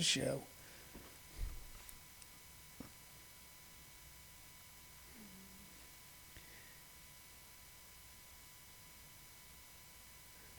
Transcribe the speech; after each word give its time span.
the 0.00 0.04
show. 0.04 0.40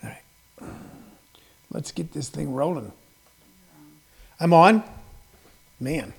All 0.04 0.10
right. 0.10 0.70
Let's 1.72 1.92
get 1.92 2.14
this 2.14 2.30
thing 2.30 2.54
rolling. 2.54 2.92
I'm 4.40 4.54
on. 4.54 4.84
Man, 5.80 6.14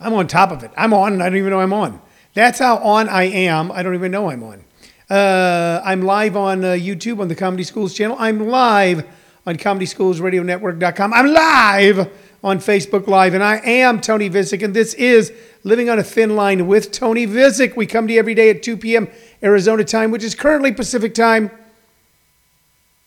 I'm 0.00 0.12
on 0.14 0.26
top 0.26 0.50
of 0.50 0.64
it. 0.64 0.72
I'm 0.76 0.92
on 0.92 1.12
and 1.12 1.22
I 1.22 1.28
don't 1.28 1.38
even 1.38 1.50
know 1.50 1.60
I'm 1.60 1.72
on. 1.72 2.02
That's 2.34 2.58
how 2.58 2.78
on 2.78 3.08
I 3.08 3.24
am. 3.24 3.70
I 3.70 3.84
don't 3.84 3.94
even 3.94 4.10
know 4.10 4.30
I'm 4.30 4.42
on. 4.42 4.64
Uh, 5.08 5.80
I'm 5.84 6.02
live 6.02 6.36
on 6.36 6.64
uh, 6.64 6.68
YouTube 6.72 7.20
on 7.20 7.28
the 7.28 7.36
Comedy 7.36 7.62
Schools 7.62 7.94
channel. 7.94 8.16
I'm 8.18 8.48
live 8.48 9.06
on 9.46 9.56
ComedySchoolsRadioNetwork.com. 9.56 11.14
I'm 11.14 11.32
live 11.32 12.10
on 12.44 12.58
Facebook 12.58 13.06
Live, 13.06 13.32
and 13.32 13.42
I 13.42 13.56
am 13.56 14.02
Tony 14.02 14.28
Visick, 14.28 14.62
and 14.62 14.74
this 14.74 14.92
is 14.94 15.32
Living 15.64 15.88
on 15.88 15.98
a 15.98 16.02
Thin 16.02 16.36
Line 16.36 16.66
with 16.66 16.92
Tony 16.92 17.26
Visick. 17.26 17.74
We 17.74 17.86
come 17.86 18.06
to 18.06 18.12
you 18.12 18.18
every 18.18 18.34
day 18.34 18.50
at 18.50 18.62
2 18.62 18.76
p.m. 18.76 19.08
Arizona 19.42 19.82
time, 19.82 20.10
which 20.10 20.22
is 20.22 20.34
currently 20.34 20.70
Pacific 20.70 21.14
time. 21.14 21.50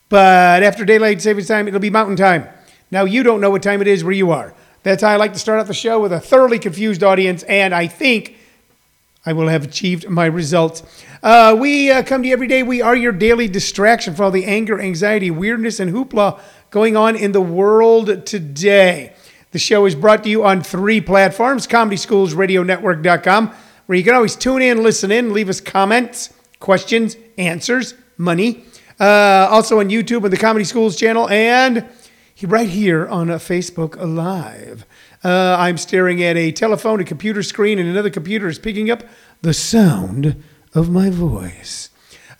But 0.09 0.64
after 0.64 0.84
daylight 0.86 1.22
savings 1.22 1.48
time, 1.48 1.68
it'll 1.68 1.80
be 1.80 1.92
mountain 1.92 2.16
time. 2.16 2.48
Now, 2.90 3.04
you 3.04 3.22
don't 3.22 3.40
know 3.40 3.52
what 3.52 3.62
time 3.62 3.80
it 3.80 3.88
is 3.88 4.04
where 4.04 4.12
you 4.12 4.31
are. 4.31 4.55
That's 4.81 5.04
how 5.04 5.09
I 5.09 5.18
like 5.18 5.34
to 5.34 5.40
start 5.40 5.59
out 5.59 5.67
the 5.67 5.73
show 5.76 6.02
with 6.02 6.14
a 6.14 6.20
thoroughly 6.20 6.58
confused 6.58 7.04
audience, 7.04 7.44
and 7.44 7.76
I 7.76 7.86
think 7.86 8.38
I 9.23 9.34
will 9.34 9.50
have 9.50 9.64
achieved 9.64 10.09
my 10.09 10.26
results. 10.26 10.81
Uh, 11.22 11.56
we 11.59 11.92
uh, 11.92 12.02
come 12.02 12.23
to 12.23 12.28
you 12.28 12.34
every 12.34 12.48
day. 12.48 12.64
We 12.64 12.81
are 12.81 12.95
your 12.95 13.12
daily 13.12 13.48
distraction 13.48 14.16
for 14.16 14.23
all 14.23 14.31
the 14.31 14.45
anger, 14.45 14.81
anxiety, 14.81 15.30
weirdness, 15.30 15.80
and 15.80 15.94
hoopla 15.94 16.40
going 16.72 16.98
on 16.98 17.16
in 17.16 17.34
the 17.34 17.42
world 17.42 18.26
today. 18.26 19.14
The 19.52 19.60
show 19.60 19.86
is 19.86 19.96
brought 19.96 20.24
to 20.26 20.30
you 20.30 20.44
on 20.44 20.62
three 20.62 21.00
platforms 21.00 21.68
ComedySchoolsRadioNetwork.com, 21.68 23.56
where 23.86 23.98
you 23.98 24.03
can 24.03 24.14
always 24.14 24.36
tune 24.36 24.62
in, 24.62 24.84
listen 24.84 25.09
in, 25.09 25.31
leave 25.31 25.48
us 25.48 25.62
comments, 25.62 26.34
questions, 26.59 27.16
answers, 27.38 27.94
money. 28.18 28.66
Uh, 29.00 29.48
also 29.50 29.80
on 29.80 29.90
YouTube 29.90 30.23
and 30.25 30.34
the 30.34 30.38
Comedy 30.38 30.66
Schools 30.66 30.98
channel, 30.98 31.30
and 31.30 31.88
right 32.44 32.68
here 32.68 33.08
on 33.08 33.28
Facebook 33.28 33.95
Live. 33.98 34.86
Uh, 35.23 35.56
I'm 35.58 35.78
staring 35.78 36.22
at 36.23 36.36
a 36.36 36.52
telephone, 36.52 37.00
a 37.00 37.03
computer 37.03 37.42
screen, 37.42 37.80
and 37.80 37.88
another 37.88 38.09
computer 38.09 38.48
is 38.48 38.59
picking 38.59 38.92
up 38.92 39.03
the 39.42 39.53
sound 39.53 40.44
of 40.73 40.90
my 40.90 41.09
voice. 41.09 41.90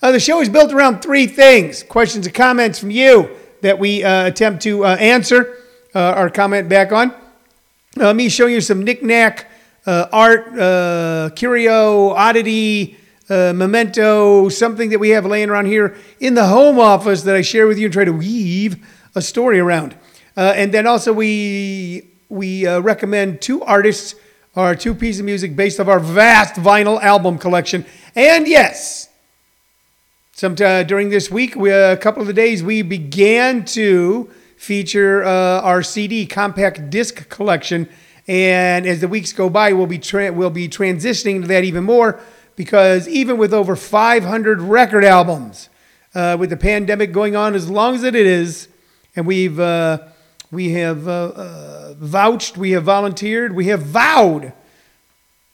Uh, 0.02 0.12
the 0.12 0.20
show 0.20 0.40
is 0.40 0.48
built 0.48 0.72
around 0.72 1.00
three 1.00 1.26
things 1.26 1.82
questions 1.82 2.26
and 2.26 2.34
comments 2.34 2.78
from 2.78 2.90
you 2.90 3.30
that 3.62 3.78
we 3.78 4.04
uh, 4.04 4.26
attempt 4.26 4.62
to 4.62 4.84
uh, 4.84 4.94
answer 4.96 5.56
uh, 5.94 6.14
or 6.16 6.30
comment 6.30 6.68
back 6.68 6.92
on. 6.92 7.14
Uh, 7.98 8.14
me 8.14 8.28
showing 8.28 8.54
you 8.54 8.60
some 8.60 8.84
knickknack, 8.84 9.50
uh, 9.86 10.06
art, 10.12 10.58
uh, 10.58 11.30
curio, 11.34 12.10
oddity, 12.10 12.96
uh, 13.28 13.52
memento, 13.54 14.48
something 14.48 14.90
that 14.90 14.98
we 14.98 15.10
have 15.10 15.26
laying 15.26 15.50
around 15.50 15.66
here 15.66 15.96
in 16.20 16.34
the 16.34 16.46
home 16.46 16.78
office 16.78 17.22
that 17.22 17.34
I 17.34 17.42
share 17.42 17.66
with 17.66 17.78
you 17.78 17.86
and 17.86 17.92
try 17.92 18.04
to 18.04 18.12
weave 18.12 18.86
a 19.14 19.22
story 19.22 19.58
around. 19.58 19.94
Uh, 20.36 20.52
and 20.54 20.72
then 20.72 20.86
also 20.86 21.12
we 21.12 22.06
we 22.28 22.68
recommend 22.68 23.40
two 23.40 23.62
artists 23.62 24.14
or 24.54 24.74
two 24.74 24.94
pieces 24.94 25.20
of 25.20 25.26
music 25.26 25.56
based 25.56 25.80
off 25.80 25.88
our 25.88 26.00
vast 26.00 26.54
vinyl 26.56 27.00
album 27.02 27.38
collection. 27.38 27.86
And 28.14 28.46
yes, 28.46 29.08
sometime 30.32 30.86
during 30.86 31.08
this 31.08 31.30
week, 31.30 31.56
we, 31.56 31.70
a 31.70 31.96
couple 31.96 32.20
of 32.20 32.26
the 32.26 32.34
days, 32.34 32.62
we 32.62 32.82
began 32.82 33.64
to 33.66 34.30
feature 34.58 35.24
uh, 35.24 35.60
our 35.62 35.82
CD 35.82 36.26
compact 36.26 36.90
disc 36.90 37.28
collection. 37.28 37.88
And 38.26 38.86
as 38.86 39.00
the 39.00 39.08
weeks 39.08 39.32
go 39.32 39.48
by, 39.48 39.72
we'll 39.72 39.86
be 39.86 39.98
tra- 39.98 40.32
we'll 40.32 40.50
be 40.50 40.68
transitioning 40.68 41.42
to 41.42 41.48
that 41.48 41.64
even 41.64 41.84
more 41.84 42.20
because 42.56 43.08
even 43.08 43.38
with 43.38 43.54
over 43.54 43.76
500 43.76 44.60
record 44.60 45.04
albums, 45.04 45.70
uh, 46.14 46.36
with 46.38 46.50
the 46.50 46.56
pandemic 46.56 47.12
going 47.12 47.36
on 47.36 47.54
as 47.54 47.70
long 47.70 47.94
as 47.94 48.02
it 48.02 48.14
is, 48.14 48.68
and 49.14 49.26
we've 49.26 49.60
uh, 49.60 49.98
we 50.50 50.72
have 50.72 51.06
uh, 51.06 51.32
uh, 51.34 51.94
vouched, 51.96 52.56
we 52.56 52.72
have 52.72 52.82
volunteered, 52.82 53.54
we 53.54 53.66
have 53.66 53.82
vowed 53.82 54.52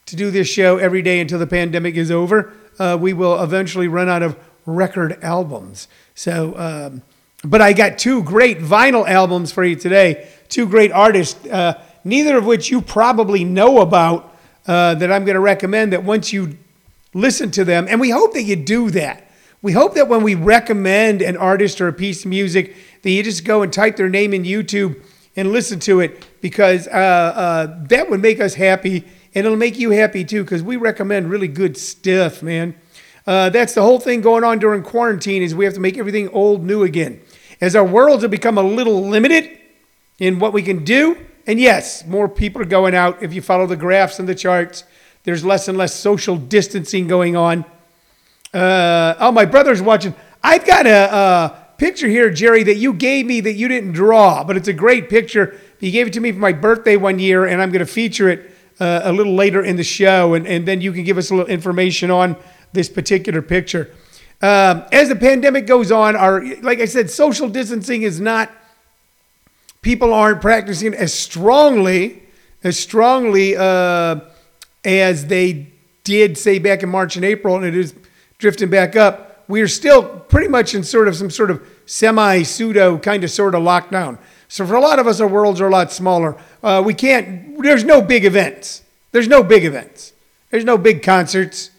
to 0.07 0.17
do 0.17 0.31
this 0.31 0.49
show 0.49 0.79
every 0.79 1.03
day 1.03 1.21
until 1.21 1.39
the 1.39 1.47
pandemic 1.47 1.97
is 1.97 2.11
over. 2.11 2.53
Uh, 2.79 2.97
we 3.01 3.13
will 3.13 3.43
eventually 3.43 3.89
run 3.89 4.09
out 4.09 4.23
of 4.23 4.37
record 4.67 5.19
albums. 5.23 5.89
So, 6.15 6.55
um, 6.57 7.03
but 7.45 7.61
I 7.61 7.73
got 7.73 7.99
two 7.99 8.23
great 8.23 8.59
vinyl 8.59 9.09
albums 9.09 9.53
for 9.53 9.65
you 9.65 9.77
today. 9.77 10.29
Two 10.49 10.67
great 10.67 10.93
artists, 10.93 11.45
uh, 11.47 11.83
neither 12.03 12.37
of 12.37 12.47
which 12.47 12.71
you 12.71 12.81
probably 12.81 13.45
know 13.45 13.81
about, 13.81 14.35
uh, 14.67 14.95
that 14.95 15.13
I'm 15.13 15.25
going 15.25 15.35
to 15.35 15.41
recommend. 15.41 15.93
That 15.93 16.05
once 16.05 16.33
you 16.33 16.57
listen 17.13 17.51
to 17.53 17.65
them, 17.65 17.87
and 17.89 18.01
we 18.01 18.11
hope 18.11 18.33
that 18.33 18.43
you 18.43 18.57
do 18.57 18.91
that. 18.91 19.29
We 19.63 19.73
hope 19.73 19.95
that 19.95 20.09
when 20.09 20.23
we 20.23 20.35
recommend 20.35 21.23
an 21.23 21.37
artist 21.37 21.81
or 21.81 21.89
a 21.89 21.93
piece 21.93 22.25
of 22.25 22.31
music, 22.31 22.77
that 23.03 23.11
you 23.11 23.23
just 23.23 23.45
go 23.45 23.63
and 23.63 23.73
type 23.73 23.97
their 23.97 24.11
name 24.11 24.35
in 24.35 24.43
YouTube 24.43 25.03
and 25.37 25.53
listen 25.53 25.81
to 25.81 26.01
it 26.01 26.27
because 26.41 26.87
uh, 26.89 26.91
uh, 26.91 27.85
that 27.89 28.11
would 28.11 28.21
make 28.21 28.41
us 28.41 28.55
happy 28.55 29.05
and 29.35 29.47
it'll 29.47 29.57
make 29.57 29.79
you 29.79 29.91
happy 29.91 30.25
too 30.25 30.45
because 30.45 30.63
we 30.63 30.77
recommend 30.77 31.31
really 31.31 31.49
good 31.49 31.77
stuff, 31.77 32.43
man. 32.43 32.75
Uh, 33.27 33.49
that's 33.49 33.75
the 33.75 33.83
whole 33.83 33.99
thing 33.99 34.21
going 34.21 34.45
on 34.45 34.59
during 34.59 34.83
quarantine 34.83 35.43
is 35.43 35.55
we 35.55 35.65
have 35.65 35.75
to 35.75 35.81
make 35.81 35.97
everything 35.97 36.29
old 36.29 36.63
new 36.63 36.83
again. 36.83 37.21
As 37.61 37.77
our 37.77 37.85
worlds 37.85 38.23
have 38.23 38.31
become 38.31 38.59
a 38.59 38.63
little 38.63 39.09
limited 39.09 39.59
in 40.19 40.39
what 40.39 40.53
we 40.53 40.63
can 40.63 40.85
do, 40.85 41.17
and 41.47 41.61
yes, 41.61 42.07
more 42.07 42.29
people 42.29 42.63
are 42.63 42.67
going 42.67 42.95
out. 42.95 43.23
If 43.23 43.35
you 43.35 43.43
follow 43.43 43.67
the 43.67 43.77
graphs 43.77 44.19
and 44.19 44.29
the 44.29 44.35
charts, 44.35 44.85
there's 45.25 45.45
less 45.45 45.69
and 45.69 45.77
less 45.77 45.95
social 45.95 46.37
distancing 46.37 47.07
going 47.07 47.37
on. 47.37 47.65
Uh, 48.53 49.15
oh, 49.19 49.33
my 49.33 49.45
brother's 49.45 49.83
watching. 49.83 50.15
I've 50.43 50.67
got 50.67 50.87
a, 50.87 51.15
a 51.15 51.65
picture 51.79 52.09
here, 52.09 52.31
Jerry, 52.31 52.63
that 52.63 52.77
you 52.77 52.93
gave 52.93 53.27
me 53.27 53.41
that 53.41 53.55
you 53.55 53.69
didn't 53.69 53.93
draw, 53.93 54.45
but 54.45 54.57
it's 54.57 54.69
a 54.69 54.73
great 54.73 55.09
picture. 55.09 55.59
You 55.81 55.91
gave 55.91 56.07
it 56.07 56.13
to 56.15 56.21
me 56.21 56.33
for 56.33 56.39
my 56.39 56.53
birthday 56.53 56.97
one 56.97 57.19
year, 57.19 57.47
and 57.47 57.61
I'm 57.61 57.71
going 57.71 57.85
to 57.85 57.93
feature 57.93 58.29
it 58.29 58.51
uh, 58.81 59.01
a 59.05 59.13
little 59.13 59.35
later 59.35 59.63
in 59.63 59.77
the 59.77 59.85
show, 59.85 60.35
and, 60.35 60.47
and 60.47 60.67
then 60.67 60.81
you 60.81 60.93
can 60.93 61.05
give 61.05 61.19
us 61.19 61.31
a 61.31 61.35
little 61.35 61.51
information 61.51 62.11
on 62.11 62.37
this 62.73 62.89
particular 62.89 63.43
picture. 63.43 63.91
Um, 64.43 64.85
as 64.93 65.09
the 65.09 65.17
pandemic 65.17 65.67
goes 65.67 65.91
on, 65.91 66.17
our 66.17 66.45
like 66.63 66.81
I 66.81 66.85
said, 66.85 67.11
social 67.11 67.49
distancing 67.49 68.03
is 68.03 68.21
not. 68.21 68.51
People 69.83 70.15
aren't 70.15 70.41
practicing 70.41 70.95
as 70.95 71.13
strongly, 71.13 72.23
as 72.63 72.79
strongly 72.79 73.55
uh, 73.57 74.21
as 74.85 75.27
they 75.27 75.69
did, 76.05 76.39
say 76.39 76.59
back 76.59 76.83
in 76.83 76.89
March 76.89 77.17
and 77.17 77.25
April, 77.25 77.57
and 77.57 77.65
it 77.65 77.77
is 77.77 77.95
drifting 78.39 78.71
back 78.71 78.97
up 78.97 79.35
we're 79.49 79.69
still 79.69 80.03
pretty 80.03 80.49
much 80.49 80.75
in 80.75 80.83
sort 80.83 81.09
of 81.09 81.17
some 81.17 81.31
sort 81.31 81.51
of 81.51 81.67
semi 81.87 82.43
pseudo 82.43 82.99
kind 82.99 83.25
of 83.25 83.31
sort 83.31 83.55
of 83.55 83.63
lockdown. 83.63 84.19
So 84.49 84.67
for 84.67 84.75
a 84.75 84.81
lot 84.81 84.99
of 84.99 85.07
us, 85.07 85.21
our 85.21 85.29
worlds 85.29 85.61
are 85.61 85.69
a 85.69 85.71
lot 85.71 85.93
smaller. 85.93 86.37
Uh, 86.63 86.83
we 86.85 86.95
can't. 86.95 87.61
There's 87.63 87.85
no 87.85 88.01
big 88.01 88.25
events. 88.25 88.83
There's 89.13 89.29
no 89.29 89.43
big 89.43 89.65
events. 89.65 90.13
There's 90.51 90.65
no 90.65 90.79
big 90.79 91.03
concerts. 91.03 91.71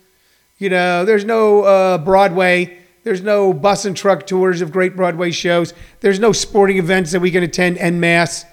You 0.58 0.70
know, 0.70 1.06
there's 1.06 1.26
no 1.26 1.64
uh, 1.64 1.98
Broadway. 1.98 2.80
There's 3.04 3.22
no 3.22 3.54
bus 3.54 3.86
and 3.86 3.96
truck 3.96 4.26
tours 4.26 4.62
of 4.62 4.72
great 4.72 4.96
Broadway 4.96 5.32
shows. 5.32 5.74
There's 6.00 6.20
no 6.20 6.32
sporting 6.32 6.78
events 6.78 7.12
that 7.12 7.20
we 7.20 7.32
can 7.32 7.44
attend 7.44 7.78
en 7.78 8.00
masse. 8.00 8.46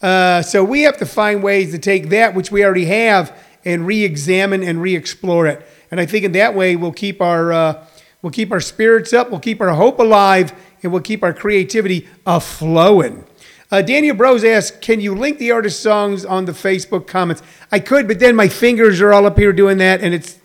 Uh, 0.00 0.42
so 0.42 0.64
we 0.64 0.82
have 0.82 0.96
to 0.98 1.06
find 1.06 1.42
ways 1.42 1.72
to 1.72 1.78
take 1.78 2.08
that 2.10 2.34
which 2.34 2.50
we 2.50 2.64
already 2.64 2.86
have 2.86 3.36
and 3.64 3.86
re-examine 3.86 4.62
and 4.62 4.80
re-explore 4.80 5.46
it. 5.46 5.66
And 5.90 6.00
I 6.00 6.06
think 6.06 6.24
in 6.24 6.32
that 6.32 6.54
way 6.54 6.76
we'll 6.76 6.92
keep 6.92 7.20
our 7.20 7.52
uh, 7.52 7.86
We'll 8.22 8.32
keep 8.32 8.52
our 8.52 8.60
spirits 8.60 9.12
up. 9.12 9.30
We'll 9.30 9.40
keep 9.40 9.60
our 9.60 9.74
hope 9.74 9.98
alive. 9.98 10.52
And 10.82 10.92
we'll 10.92 11.02
keep 11.02 11.22
our 11.22 11.32
creativity 11.32 12.08
a 12.26 12.40
flowing. 12.40 13.24
Uh, 13.70 13.82
Daniel 13.82 14.16
Bros 14.16 14.42
asked, 14.44 14.80
can 14.80 15.00
you 15.00 15.14
link 15.14 15.38
the 15.38 15.52
artist 15.52 15.82
songs 15.82 16.24
on 16.24 16.44
the 16.44 16.52
Facebook 16.52 17.06
comments? 17.06 17.42
I 17.70 17.78
could, 17.78 18.08
but 18.08 18.18
then 18.18 18.34
my 18.34 18.48
fingers 18.48 19.00
are 19.00 19.12
all 19.12 19.26
up 19.26 19.38
here 19.38 19.52
doing 19.52 19.78
that. 19.78 20.00
And 20.00 20.12
it's, 20.12 20.38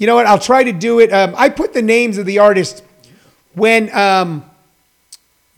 you 0.00 0.08
know 0.08 0.16
what? 0.16 0.26
I'll 0.26 0.38
try 0.38 0.64
to 0.64 0.72
do 0.72 0.98
it. 0.98 1.12
Um, 1.12 1.34
I 1.36 1.48
put 1.48 1.72
the 1.72 1.82
names 1.82 2.18
of 2.18 2.26
the 2.26 2.38
artists 2.38 2.82
when. 3.54 3.94
Um, 3.96 4.44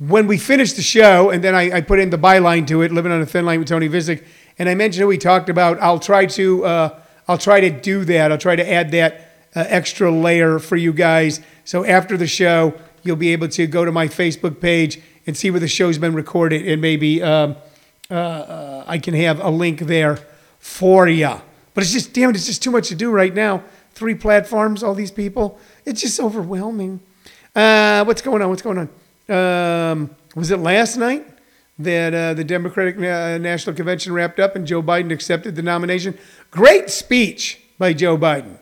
when 0.08 0.26
we 0.26 0.36
finished 0.36 0.74
the 0.74 0.82
show, 0.82 1.30
and 1.30 1.44
then 1.44 1.54
I, 1.54 1.76
I, 1.76 1.80
put 1.80 2.00
in 2.00 2.10
the 2.10 2.18
byline 2.18 2.66
to 2.66 2.82
it, 2.82 2.90
"Living 2.90 3.12
on 3.12 3.20
a 3.20 3.26
Thin 3.26 3.46
Line" 3.46 3.60
with 3.60 3.68
Tony 3.68 3.88
Visick, 3.88 4.24
and 4.58 4.68
I 4.68 4.74
mentioned 4.74 5.00
who 5.00 5.06
we 5.06 5.16
talked 5.16 5.48
about. 5.48 5.80
I'll 5.80 6.00
try 6.00 6.26
to 6.26 6.64
uh, 6.64 7.00
I'll 7.28 7.38
try 7.38 7.60
to 7.60 7.70
do 7.70 8.04
that. 8.06 8.32
I'll 8.32 8.38
try 8.38 8.56
to 8.56 8.68
add 8.68 8.90
that 8.90 9.30
uh, 9.54 9.64
extra 9.68 10.10
layer 10.10 10.58
for 10.58 10.74
you 10.74 10.92
guys 10.92 11.40
so 11.64 11.84
after 11.84 12.16
the 12.16 12.26
show, 12.26 12.74
you'll 13.02 13.16
be 13.16 13.32
able 13.32 13.48
to 13.48 13.66
go 13.66 13.84
to 13.84 13.92
my 13.92 14.08
Facebook 14.08 14.60
page 14.60 15.00
and 15.26 15.36
see 15.36 15.50
where 15.50 15.60
the 15.60 15.68
show's 15.68 15.98
been 15.98 16.14
recorded, 16.14 16.66
and 16.66 16.82
maybe 16.82 17.22
um, 17.22 17.56
uh, 18.10 18.14
uh, 18.14 18.84
I 18.86 18.98
can 18.98 19.14
have 19.14 19.40
a 19.40 19.50
link 19.50 19.80
there 19.80 20.18
for 20.58 21.08
you. 21.08 21.40
But 21.74 21.84
it's 21.84 21.92
just, 21.92 22.12
damn 22.12 22.30
it, 22.30 22.36
it's 22.36 22.46
just 22.46 22.62
too 22.62 22.70
much 22.70 22.88
to 22.88 22.94
do 22.94 23.10
right 23.10 23.32
now. 23.32 23.62
Three 24.02 24.16
platforms, 24.16 24.82
all 24.82 24.94
these 24.94 25.12
people. 25.12 25.60
It's 25.84 26.00
just 26.00 26.18
overwhelming. 26.18 26.98
Uh, 27.54 28.02
what's 28.04 28.20
going 28.20 28.42
on? 28.42 28.48
What's 28.48 28.60
going 28.60 28.78
on? 28.78 28.88
Um, 29.32 30.10
was 30.34 30.50
it 30.50 30.56
last 30.56 30.96
night? 30.96 31.24
that 31.78 32.12
uh, 32.12 32.34
the 32.34 32.42
Democratic 32.42 32.96
uh, 32.96 33.38
National 33.38 33.76
Convention 33.76 34.12
wrapped 34.12 34.40
up 34.40 34.56
and 34.56 34.66
Joe 34.66 34.82
Biden 34.82 35.12
accepted 35.12 35.54
the 35.54 35.62
nomination. 35.62 36.18
Great 36.50 36.90
speech 36.90 37.62
by 37.78 37.92
Joe 37.92 38.18
Biden. 38.18 38.58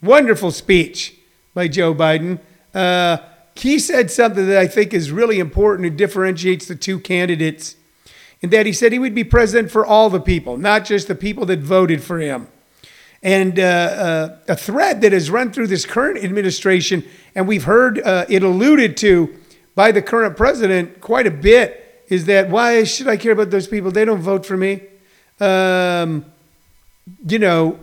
Wonderful 0.00 0.52
speech 0.52 1.16
by 1.52 1.66
Joe 1.66 1.92
Biden. 1.92 2.38
Uh, 2.72 3.18
he 3.56 3.80
said 3.80 4.12
something 4.12 4.46
that 4.46 4.56
I 4.56 4.68
think 4.68 4.94
is 4.94 5.10
really 5.10 5.40
important 5.40 5.88
and 5.88 5.98
differentiates 5.98 6.66
the 6.66 6.76
two 6.76 7.00
candidates, 7.00 7.74
in 8.40 8.50
that 8.50 8.66
he 8.66 8.72
said 8.72 8.92
he 8.92 9.00
would 9.00 9.16
be 9.16 9.24
president 9.24 9.72
for 9.72 9.84
all 9.84 10.10
the 10.10 10.20
people, 10.20 10.56
not 10.56 10.84
just 10.84 11.08
the 11.08 11.16
people 11.16 11.44
that 11.46 11.58
voted 11.58 12.04
for 12.04 12.20
him. 12.20 12.46
And 13.22 13.58
uh, 13.58 13.62
uh, 13.62 14.38
a 14.48 14.56
thread 14.56 15.00
that 15.00 15.12
has 15.12 15.30
run 15.30 15.52
through 15.52 15.66
this 15.68 15.86
current 15.86 16.22
administration, 16.22 17.04
and 17.34 17.48
we've 17.48 17.64
heard 17.64 17.98
uh, 18.00 18.26
it 18.28 18.42
alluded 18.42 18.96
to 18.98 19.34
by 19.74 19.92
the 19.92 20.02
current 20.02 20.36
president 20.36 21.00
quite 21.00 21.26
a 21.26 21.30
bit, 21.30 22.04
is 22.08 22.26
that 22.26 22.48
why 22.48 22.84
should 22.84 23.08
I 23.08 23.16
care 23.16 23.32
about 23.32 23.50
those 23.50 23.66
people? 23.66 23.90
They 23.90 24.04
don't 24.04 24.20
vote 24.20 24.46
for 24.46 24.56
me. 24.56 24.82
Um, 25.40 26.24
you 27.28 27.38
know, 27.38 27.78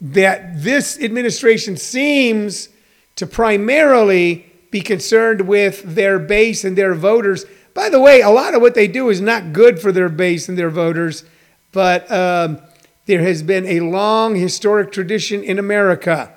that 0.00 0.62
this 0.62 1.00
administration 1.00 1.76
seems 1.76 2.68
to 3.16 3.26
primarily 3.26 4.46
be 4.70 4.80
concerned 4.80 5.42
with 5.42 5.82
their 5.82 6.18
base 6.18 6.64
and 6.64 6.76
their 6.76 6.94
voters. 6.94 7.44
By 7.74 7.88
the 7.88 8.00
way, 8.00 8.20
a 8.20 8.30
lot 8.30 8.54
of 8.54 8.60
what 8.60 8.74
they 8.74 8.86
do 8.86 9.08
is 9.08 9.20
not 9.20 9.52
good 9.52 9.80
for 9.80 9.92
their 9.92 10.08
base 10.08 10.48
and 10.48 10.58
their 10.58 10.70
voters, 10.70 11.24
but 11.72 12.10
um, 12.12 12.60
there 13.08 13.22
has 13.22 13.42
been 13.42 13.64
a 13.66 13.80
long 13.80 14.36
historic 14.36 14.92
tradition 14.92 15.42
in 15.42 15.58
America 15.58 16.30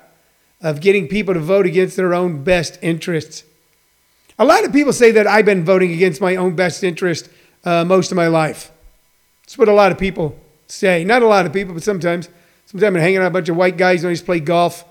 of 0.62 0.80
getting 0.80 1.06
people 1.06 1.34
to 1.34 1.40
vote 1.40 1.66
against 1.66 1.96
their 1.96 2.14
own 2.14 2.42
best 2.42 2.78
interests. 2.80 3.44
A 4.38 4.44
lot 4.46 4.64
of 4.64 4.72
people 4.72 4.94
say 4.94 5.10
that 5.10 5.26
I've 5.26 5.44
been 5.44 5.66
voting 5.66 5.92
against 5.92 6.22
my 6.22 6.34
own 6.34 6.56
best 6.56 6.82
interest 6.82 7.28
uh, 7.66 7.84
most 7.84 8.10
of 8.10 8.16
my 8.16 8.26
life. 8.26 8.72
That's 9.42 9.58
what 9.58 9.68
a 9.68 9.74
lot 9.74 9.92
of 9.92 9.98
people 9.98 10.34
say. 10.66 11.04
Not 11.04 11.20
a 11.20 11.26
lot 11.26 11.44
of 11.44 11.52
people, 11.52 11.74
but 11.74 11.82
sometimes. 11.82 12.30
Sometimes 12.64 12.96
I'm 12.96 13.02
hanging 13.02 13.18
out 13.18 13.24
with 13.24 13.28
a 13.28 13.34
bunch 13.34 13.48
of 13.50 13.56
white 13.56 13.76
guys 13.76 14.02
when 14.02 14.12
I 14.12 14.16
to 14.16 14.24
play 14.24 14.40
golf. 14.40 14.82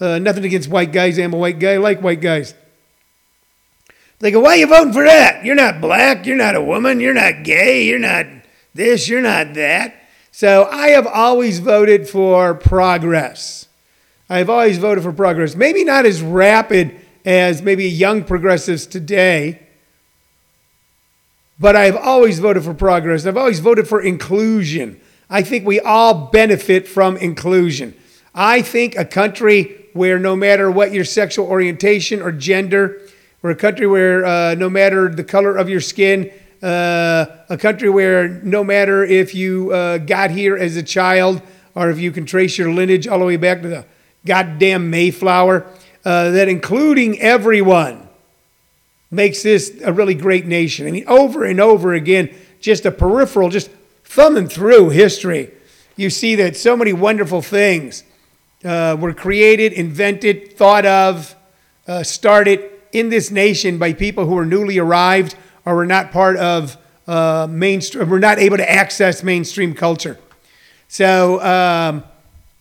Uh, 0.00 0.18
nothing 0.18 0.44
against 0.44 0.68
white 0.68 0.90
guys. 0.90 1.18
I'm 1.18 1.32
a 1.32 1.36
white 1.36 1.60
guy. 1.60 1.74
I 1.74 1.76
like 1.76 2.02
white 2.02 2.20
guys. 2.20 2.54
They 4.18 4.32
go, 4.32 4.40
why 4.40 4.54
are 4.54 4.56
you 4.56 4.66
voting 4.66 4.92
for 4.92 5.04
that? 5.04 5.44
You're 5.44 5.54
not 5.54 5.80
black. 5.80 6.26
You're 6.26 6.36
not 6.36 6.56
a 6.56 6.62
woman. 6.62 6.98
You're 6.98 7.14
not 7.14 7.44
gay. 7.44 7.84
You're 7.84 8.00
not 8.00 8.26
this. 8.74 9.08
You're 9.08 9.22
not 9.22 9.54
that. 9.54 9.97
So 10.38 10.68
I 10.70 10.90
have 10.90 11.08
always 11.08 11.58
voted 11.58 12.08
for 12.08 12.54
progress. 12.54 13.66
I've 14.30 14.48
always 14.48 14.78
voted 14.78 15.02
for 15.02 15.12
progress. 15.12 15.56
Maybe 15.56 15.82
not 15.82 16.06
as 16.06 16.22
rapid 16.22 16.94
as 17.24 17.60
maybe 17.60 17.86
young 17.86 18.22
progressives 18.22 18.86
today, 18.86 19.66
but 21.58 21.74
I've 21.74 21.96
always 21.96 22.38
voted 22.38 22.62
for 22.62 22.72
progress. 22.72 23.26
I've 23.26 23.36
always 23.36 23.58
voted 23.58 23.88
for 23.88 24.00
inclusion. 24.00 25.00
I 25.28 25.42
think 25.42 25.66
we 25.66 25.80
all 25.80 26.28
benefit 26.28 26.86
from 26.86 27.16
inclusion. 27.16 27.96
I 28.32 28.62
think 28.62 28.94
a 28.94 29.04
country 29.04 29.88
where 29.92 30.20
no 30.20 30.36
matter 30.36 30.70
what 30.70 30.92
your 30.92 31.04
sexual 31.04 31.48
orientation 31.48 32.22
or 32.22 32.30
gender, 32.30 33.00
we're 33.42 33.50
a 33.50 33.56
country 33.56 33.88
where 33.88 34.24
uh, 34.24 34.54
no 34.54 34.70
matter 34.70 35.08
the 35.08 35.24
color 35.24 35.56
of 35.56 35.68
your 35.68 35.80
skin, 35.80 36.30
uh, 36.62 37.26
a 37.48 37.56
country 37.56 37.88
where 37.88 38.28
no 38.28 38.64
matter 38.64 39.04
if 39.04 39.34
you 39.34 39.72
uh, 39.72 39.98
got 39.98 40.30
here 40.30 40.56
as 40.56 40.76
a 40.76 40.82
child 40.82 41.40
or 41.74 41.90
if 41.90 41.98
you 41.98 42.10
can 42.10 42.26
trace 42.26 42.58
your 42.58 42.72
lineage 42.72 43.06
all 43.06 43.20
the 43.20 43.24
way 43.24 43.36
back 43.36 43.62
to 43.62 43.68
the 43.68 43.84
goddamn 44.26 44.90
Mayflower, 44.90 45.66
uh, 46.04 46.30
that 46.30 46.48
including 46.48 47.20
everyone 47.20 48.08
makes 49.10 49.42
this 49.42 49.80
a 49.84 49.92
really 49.92 50.14
great 50.14 50.46
nation. 50.46 50.86
I 50.86 50.90
mean, 50.90 51.04
over 51.06 51.44
and 51.44 51.60
over 51.60 51.94
again, 51.94 52.34
just 52.60 52.84
a 52.84 52.90
peripheral, 52.90 53.48
just 53.48 53.70
thumbing 54.04 54.48
through 54.48 54.90
history, 54.90 55.50
you 55.96 56.10
see 56.10 56.34
that 56.36 56.56
so 56.56 56.76
many 56.76 56.92
wonderful 56.92 57.42
things 57.42 58.04
uh, 58.64 58.96
were 58.98 59.14
created, 59.14 59.72
invented, 59.72 60.56
thought 60.56 60.84
of, 60.84 61.34
uh, 61.86 62.02
started 62.02 62.70
in 62.92 63.08
this 63.08 63.30
nation 63.30 63.78
by 63.78 63.92
people 63.92 64.26
who 64.26 64.36
are 64.36 64.46
newly 64.46 64.78
arrived 64.78 65.36
or 65.68 65.76
were 65.76 65.86
not 65.86 66.10
part 66.10 66.38
of 66.38 66.78
uh, 67.06 67.46
mainstream, 67.48 68.08
were 68.08 68.18
not 68.18 68.38
able 68.38 68.56
to 68.56 68.68
access 68.68 69.22
mainstream 69.22 69.74
culture. 69.74 70.18
So 70.88 71.42
um, 71.42 72.04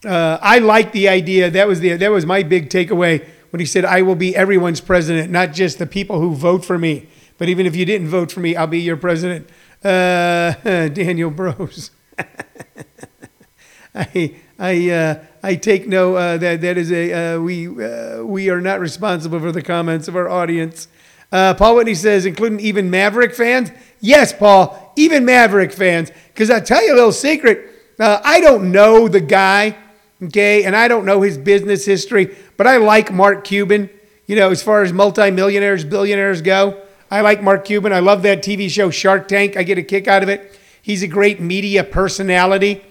uh, 0.06 0.38
I 0.42 0.59
like 0.59 0.92
the 0.92 1.07
idea. 1.07 1.50
That 1.50 1.69
was 1.69 1.80
the 1.80 1.95
that 1.95 2.12
was 2.12 2.25
my 2.25 2.44
big 2.44 2.69
takeaway 2.69 3.25
when 3.51 3.62
he 3.62 3.65
said, 3.65 3.86
"I 3.86 4.01
will 4.01 4.15
be 4.15 4.36
everyone's 4.36 4.81
president, 4.81 5.31
not 5.31 5.54
just 5.54 5.80
the 5.80 5.86
people 5.86 6.19
who 6.19 6.36
vote 6.36 6.65
for 6.65 6.77
me, 6.77 7.07
but 7.38 7.48
even 7.48 7.65
if 7.65 7.77
you 7.77 7.86
didn't 7.86 8.09
vote 8.09 8.30
for 8.30 8.42
me, 8.42 8.57
I'll 8.57 8.68
be 8.68 8.81
your 8.81 8.98
president." 8.98 9.50
Uh, 9.81 10.51
Daniel 10.89 11.31
Bros. 11.31 11.92
I 13.95 14.36
I 14.59 14.89
uh, 14.89 15.24
I 15.42 15.56
take 15.56 15.88
no 15.88 16.15
uh, 16.15 16.36
that 16.38 16.59
that 16.59 16.77
is 16.77 16.92
a 16.92 17.36
uh, 17.36 17.39
we 17.39 17.68
uh, 17.68 18.21
we 18.24 18.50
are 18.50 18.59
not 18.59 18.81
responsible 18.81 19.39
for 19.39 19.54
the 19.54 19.62
comments 19.62 20.09
of 20.09 20.18
our 20.18 20.27
audience. 20.27 20.89
Uh, 21.31 21.53
Paul 21.53 21.75
Whitney 21.75 21.95
says, 21.95 22.25
including 22.25 22.59
even 22.59 22.89
Maverick 22.89 23.33
fans. 23.33 23.71
Yes, 24.00 24.31
Paul, 24.31 24.94
even 24.95 25.25
Maverick 25.25 25.71
fans. 25.71 26.12
Because 26.27 26.50
I 26.50 26.59
tell 26.59 26.85
you 26.85 26.94
a 26.94 26.95
little 26.95 27.12
secret. 27.12 27.69
Uh, 28.00 28.21
I 28.24 28.39
don't 28.39 28.71
know 28.71 29.07
the 29.07 29.19
guy, 29.19 29.75
okay, 30.24 30.63
and 30.63 30.75
I 30.75 30.88
don't 30.88 31.06
know 31.06 31.21
his 31.21 31.38
business 31.38 31.85
history, 31.85 32.35
but 32.56 32.68
I 32.68 32.77
like 32.77 33.12
Mark 33.12 33.44
Cuban. 33.44 33.89
You 34.27 34.35
know, 34.35 34.51
as 34.51 34.62
far 34.62 34.83
as 34.83 34.94
multimillionaires, 34.94 35.83
billionaires 35.83 36.41
go, 36.41 36.81
I 37.09 37.21
like 37.21 37.41
Mark 37.41 37.65
Cuban. 37.65 37.94
I 37.94 38.00
love 38.00 38.21
that 38.23 38.44
TV 38.44 38.69
show 38.69 38.89
Shark 38.89 39.27
Tank. 39.27 39.57
I 39.57 39.63
get 39.63 39.77
a 39.77 39.83
kick 39.83 40.07
out 40.07 40.23
of 40.23 40.30
it. 40.30 40.59
He's 40.81 41.01
a 41.01 41.07
great 41.07 41.39
media 41.39 41.83
personality. 41.83 42.83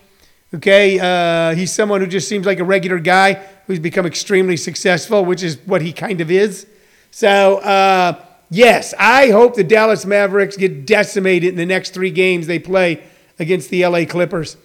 Okay, 0.54 0.98
uh, 0.98 1.54
he's 1.54 1.72
someone 1.72 2.00
who 2.00 2.06
just 2.06 2.28
seems 2.28 2.46
like 2.46 2.58
a 2.58 2.64
regular 2.64 2.98
guy 2.98 3.34
who's 3.66 3.78
become 3.78 4.06
extremely 4.06 4.56
successful, 4.56 5.24
which 5.24 5.42
is 5.42 5.58
what 5.66 5.82
he 5.82 5.92
kind 5.92 6.20
of 6.20 6.30
is. 6.30 6.66
So, 7.10 7.58
uh, 7.58 8.25
yes, 8.50 8.94
I 8.98 9.30
hope 9.30 9.54
the 9.54 9.64
Dallas 9.64 10.06
Mavericks 10.06 10.56
get 10.56 10.86
decimated 10.86 11.50
in 11.50 11.56
the 11.56 11.66
next 11.66 11.94
three 11.94 12.10
games 12.10 12.46
they 12.46 12.58
play 12.58 13.02
against 13.38 13.70
the 13.70 13.86
LA 13.86 14.04
Clippers. 14.04 14.56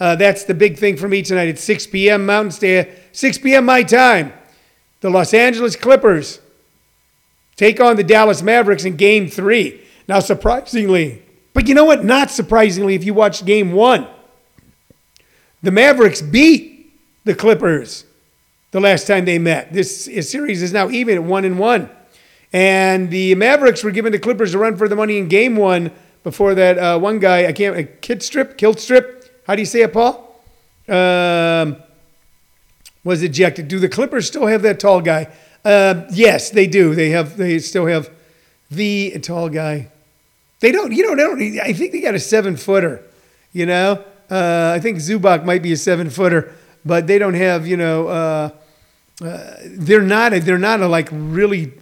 Uh, 0.00 0.14
that's 0.14 0.44
the 0.44 0.54
big 0.54 0.78
thing 0.78 0.96
for 0.96 1.08
me 1.08 1.22
tonight 1.22 1.48
at 1.48 1.58
6 1.58 1.86
p.m. 1.88 2.26
Mountain 2.26 2.52
Standard, 2.52 2.94
6 3.12 3.38
p.m. 3.38 3.64
my 3.64 3.82
time. 3.82 4.32
The 5.00 5.10
Los 5.10 5.34
Angeles 5.34 5.76
Clippers 5.76 6.40
take 7.56 7.80
on 7.80 7.96
the 7.96 8.04
Dallas 8.04 8.42
Mavericks 8.42 8.84
in 8.84 8.96
game 8.96 9.28
three. 9.28 9.84
Now, 10.06 10.20
surprisingly, 10.20 11.22
but 11.52 11.68
you 11.68 11.74
know 11.74 11.84
what? 11.84 12.04
Not 12.04 12.30
surprisingly, 12.30 12.94
if 12.94 13.04
you 13.04 13.14
watch 13.14 13.44
game 13.44 13.72
one, 13.72 14.06
the 15.62 15.70
Mavericks 15.70 16.22
beat 16.22 16.92
the 17.24 17.34
Clippers 17.34 18.04
the 18.70 18.80
last 18.80 19.06
time 19.06 19.24
they 19.24 19.38
met. 19.38 19.72
This 19.72 20.04
series 20.28 20.62
is 20.62 20.72
now 20.72 20.88
even 20.88 21.16
at 21.16 21.22
one 21.22 21.44
and 21.44 21.58
one. 21.58 21.90
And 22.52 23.10
the 23.10 23.34
Mavericks 23.34 23.84
were 23.84 23.90
giving 23.90 24.12
the 24.12 24.18
Clippers 24.18 24.54
a 24.54 24.58
run 24.58 24.76
for 24.76 24.88
the 24.88 24.96
money 24.96 25.18
in 25.18 25.28
game 25.28 25.56
one 25.56 25.92
before 26.24 26.54
that 26.54 26.78
uh, 26.78 26.98
one 26.98 27.18
guy, 27.18 27.46
I 27.46 27.52
can't, 27.52 27.76
a 27.76 27.84
kid 27.84 28.22
strip, 28.22 28.56
kilt 28.56 28.80
strip, 28.80 29.18
how 29.46 29.54
do 29.54 29.62
you 29.62 29.66
say 29.66 29.80
it, 29.80 29.92
Paul? 29.94 30.42
Um, 30.88 31.76
was 33.02 33.22
ejected. 33.22 33.68
Do 33.68 33.78
the 33.78 33.88
Clippers 33.88 34.26
still 34.26 34.46
have 34.46 34.62
that 34.62 34.78
tall 34.78 35.00
guy? 35.00 35.32
Uh, 35.64 36.04
yes, 36.10 36.50
they 36.50 36.66
do. 36.66 36.94
They 36.94 37.10
have. 37.10 37.36
They 37.36 37.58
still 37.58 37.86
have 37.86 38.10
the 38.70 39.18
tall 39.20 39.48
guy. 39.48 39.90
They 40.60 40.70
don't. 40.70 40.92
You 40.92 41.14
know. 41.14 41.16
They 41.16 41.22
don't. 41.22 41.60
I 41.60 41.72
think 41.72 41.92
they 41.92 42.00
got 42.00 42.14
a 42.14 42.20
seven 42.20 42.56
footer. 42.56 43.02
You 43.52 43.66
know. 43.66 44.04
Uh, 44.30 44.72
I 44.76 44.80
think 44.80 44.98
Zubac 44.98 45.44
might 45.44 45.62
be 45.62 45.72
a 45.72 45.76
seven 45.76 46.10
footer, 46.10 46.54
but 46.84 47.06
they 47.06 47.18
don't 47.18 47.32
have, 47.32 47.66
you 47.66 47.78
know, 47.78 48.08
uh, 48.08 48.50
uh, 49.24 49.54
they're 49.64 50.02
not 50.02 50.34
a, 50.34 50.40
they're 50.40 50.58
not 50.58 50.82
a 50.82 50.86
like 50.86 51.08
really 51.10 51.72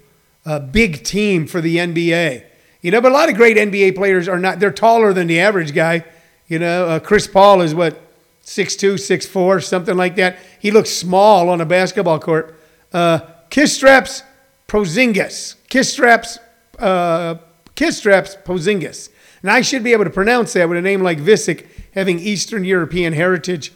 uh, 0.47 0.61
big 0.61 1.03
team 1.05 1.47
for 1.47 1.61
the 1.61 1.77
NBA. 1.77 2.45
You 2.81 2.91
know, 2.93 3.01
but 3.01 3.11
a 3.11 3.15
lot 3.15 3.29
of 3.29 3.35
great 3.35 3.57
NBA 3.57 3.97
players 3.97 4.29
are 4.29 4.39
not. 4.39 4.61
They're 4.61 4.71
taller 4.71 5.13
than 5.13 5.27
the 5.27 5.41
average 5.41 5.75
guy. 5.75 6.05
You 6.47 6.61
know, 6.61 6.87
uh, 6.87 7.01
Chris 7.01 7.27
Paul 7.27 7.61
is 7.61 7.75
what 7.75 8.01
six 8.41 8.77
two, 8.77 8.97
six 8.97 9.27
four, 9.27 9.61
something 9.61 9.97
like 9.97 10.17
that. 10.17 10.39
He 10.61 10.71
looks 10.71 10.91
small 10.91 11.49
on 11.51 11.61
a 11.61 11.67
basketball 11.67 12.21
court. 12.21 12.59
Uh, 12.93 13.21
Kristaps, 13.51 14.23
Porzingis, 14.69 15.57
Kristaps, 15.69 16.39
uh, 16.79 17.35
Kristaps, 17.75 18.43
Porzingis. 18.45 19.11
And 19.43 19.51
I 19.51 19.61
should 19.61 19.85
be 19.85 19.93
able 19.93 20.05
to 20.05 20.11
pronounce 20.11 20.53
that 20.55 20.69
with 20.69 20.79
a 20.79 20.83
name 20.83 21.03
like 21.03 21.19
Visick 21.19 21.67
having 21.95 22.19
Eastern 22.19 22.65
European 22.65 23.13
heritage 23.13 23.73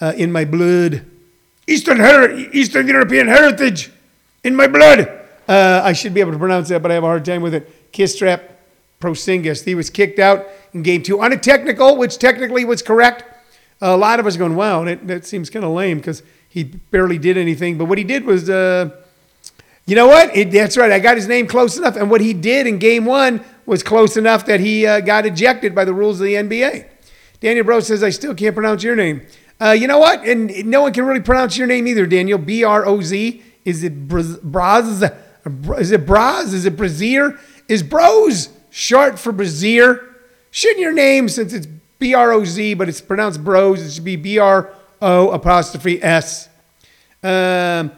uh, 0.00 0.12
in 0.16 0.30
my 0.32 0.44
blood. 0.44 1.04
Eastern, 1.66 1.98
Her- 1.98 2.32
Eastern 2.52 2.88
European 2.88 3.26
heritage 3.28 3.90
in 4.44 4.54
my 4.54 4.66
blood. 4.66 5.17
Uh, 5.48 5.80
I 5.82 5.94
should 5.94 6.12
be 6.12 6.20
able 6.20 6.32
to 6.32 6.38
pronounce 6.38 6.68
that, 6.68 6.82
but 6.82 6.90
I 6.90 6.94
have 6.94 7.04
a 7.04 7.06
hard 7.06 7.24
time 7.24 7.40
with 7.40 7.54
it. 7.54 7.92
Kristaps 7.92 8.42
Porzingis. 9.00 9.64
He 9.64 9.74
was 9.74 9.90
kicked 9.90 10.18
out 10.18 10.46
in 10.72 10.82
game 10.82 11.02
two 11.02 11.20
on 11.22 11.32
a 11.32 11.36
technical, 11.36 11.96
which 11.96 12.18
technically 12.18 12.64
was 12.64 12.82
correct. 12.82 13.24
a 13.80 13.96
lot 13.96 14.20
of 14.20 14.26
us 14.26 14.36
going, 14.36 14.56
wow, 14.56 14.84
that, 14.84 15.06
that 15.06 15.24
seems 15.24 15.50
kind 15.50 15.64
of 15.64 15.70
lame 15.70 15.98
because 15.98 16.22
he 16.48 16.64
barely 16.64 17.18
did 17.18 17.36
anything. 17.36 17.78
But 17.78 17.86
what 17.86 17.98
he 17.98 18.04
did 18.04 18.24
was, 18.24 18.50
uh, 18.50 18.90
you 19.86 19.94
know 19.94 20.06
what? 20.06 20.36
It, 20.36 20.50
that's 20.50 20.76
right. 20.76 20.90
I 20.90 20.98
got 20.98 21.16
his 21.16 21.28
name 21.28 21.46
close 21.46 21.78
enough. 21.78 21.96
And 21.96 22.10
what 22.10 22.20
he 22.20 22.34
did 22.34 22.66
in 22.66 22.78
game 22.78 23.04
one 23.04 23.42
was 23.66 23.82
close 23.82 24.16
enough 24.16 24.46
that 24.46 24.60
he 24.60 24.86
uh, 24.86 25.00
got 25.00 25.24
ejected 25.26 25.74
by 25.74 25.84
the 25.84 25.94
rules 25.94 26.20
of 26.20 26.26
the 26.26 26.34
NBA. 26.34 26.86
Daniel 27.40 27.64
Bro 27.64 27.80
says, 27.80 28.02
I 28.02 28.10
still 28.10 28.34
can't 28.34 28.54
pronounce 28.54 28.82
your 28.82 28.96
name. 28.96 29.22
Uh, 29.60 29.70
you 29.70 29.86
know 29.86 29.98
what? 29.98 30.26
And 30.26 30.66
no 30.66 30.82
one 30.82 30.92
can 30.92 31.04
really 31.04 31.20
pronounce 31.20 31.56
your 31.56 31.66
name 31.66 31.86
either, 31.86 32.06
Daniel. 32.06 32.38
B 32.38 32.64
R 32.64 32.84
O 32.86 33.00
Z. 33.00 33.42
Is 33.64 33.84
it 33.84 34.08
Braz? 34.08 35.16
Is 35.78 35.90
it 35.90 36.06
Braz? 36.06 36.52
Is 36.52 36.64
it 36.64 36.76
Brazier? 36.76 37.38
Is 37.68 37.82
Bros 37.82 38.48
short 38.70 39.18
for 39.18 39.32
Brazier? 39.32 40.16
Shouldn't 40.50 40.80
your 40.80 40.92
name, 40.92 41.28
since 41.28 41.52
it's 41.52 41.66
B 41.98 42.14
R 42.14 42.32
O 42.32 42.44
Z, 42.44 42.74
but 42.74 42.88
it's 42.88 43.00
pronounced 43.00 43.42
Bros, 43.44 43.82
it 43.82 43.90
should 43.92 44.04
be 44.04 44.16
B 44.16 44.38
R 44.38 44.72
O 45.02 45.30
apostrophe 45.30 46.02
S. 46.02 46.48
Um, 47.22 47.92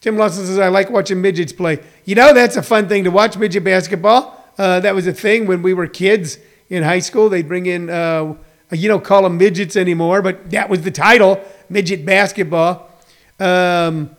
Tim 0.00 0.16
Lawson 0.16 0.46
says, 0.46 0.58
I 0.58 0.68
like 0.68 0.90
watching 0.90 1.20
midgets 1.20 1.52
play. 1.52 1.80
You 2.04 2.14
know, 2.14 2.32
that's 2.32 2.56
a 2.56 2.62
fun 2.62 2.88
thing 2.88 3.04
to 3.04 3.10
watch 3.10 3.36
midget 3.36 3.64
basketball. 3.64 4.44
Uh, 4.58 4.80
that 4.80 4.94
was 4.94 5.06
a 5.06 5.12
thing 5.12 5.46
when 5.46 5.62
we 5.62 5.74
were 5.74 5.86
kids 5.86 6.38
in 6.68 6.82
high 6.82 7.00
school. 7.00 7.28
They'd 7.28 7.48
bring 7.48 7.66
in, 7.66 7.90
uh, 7.90 8.34
you 8.70 8.88
don't 8.88 9.04
call 9.04 9.22
them 9.22 9.38
midgets 9.38 9.76
anymore, 9.76 10.22
but 10.22 10.50
that 10.50 10.68
was 10.68 10.82
the 10.82 10.90
title 10.90 11.40
midget 11.68 12.06
basketball. 12.06 12.88
Um, 13.40 14.15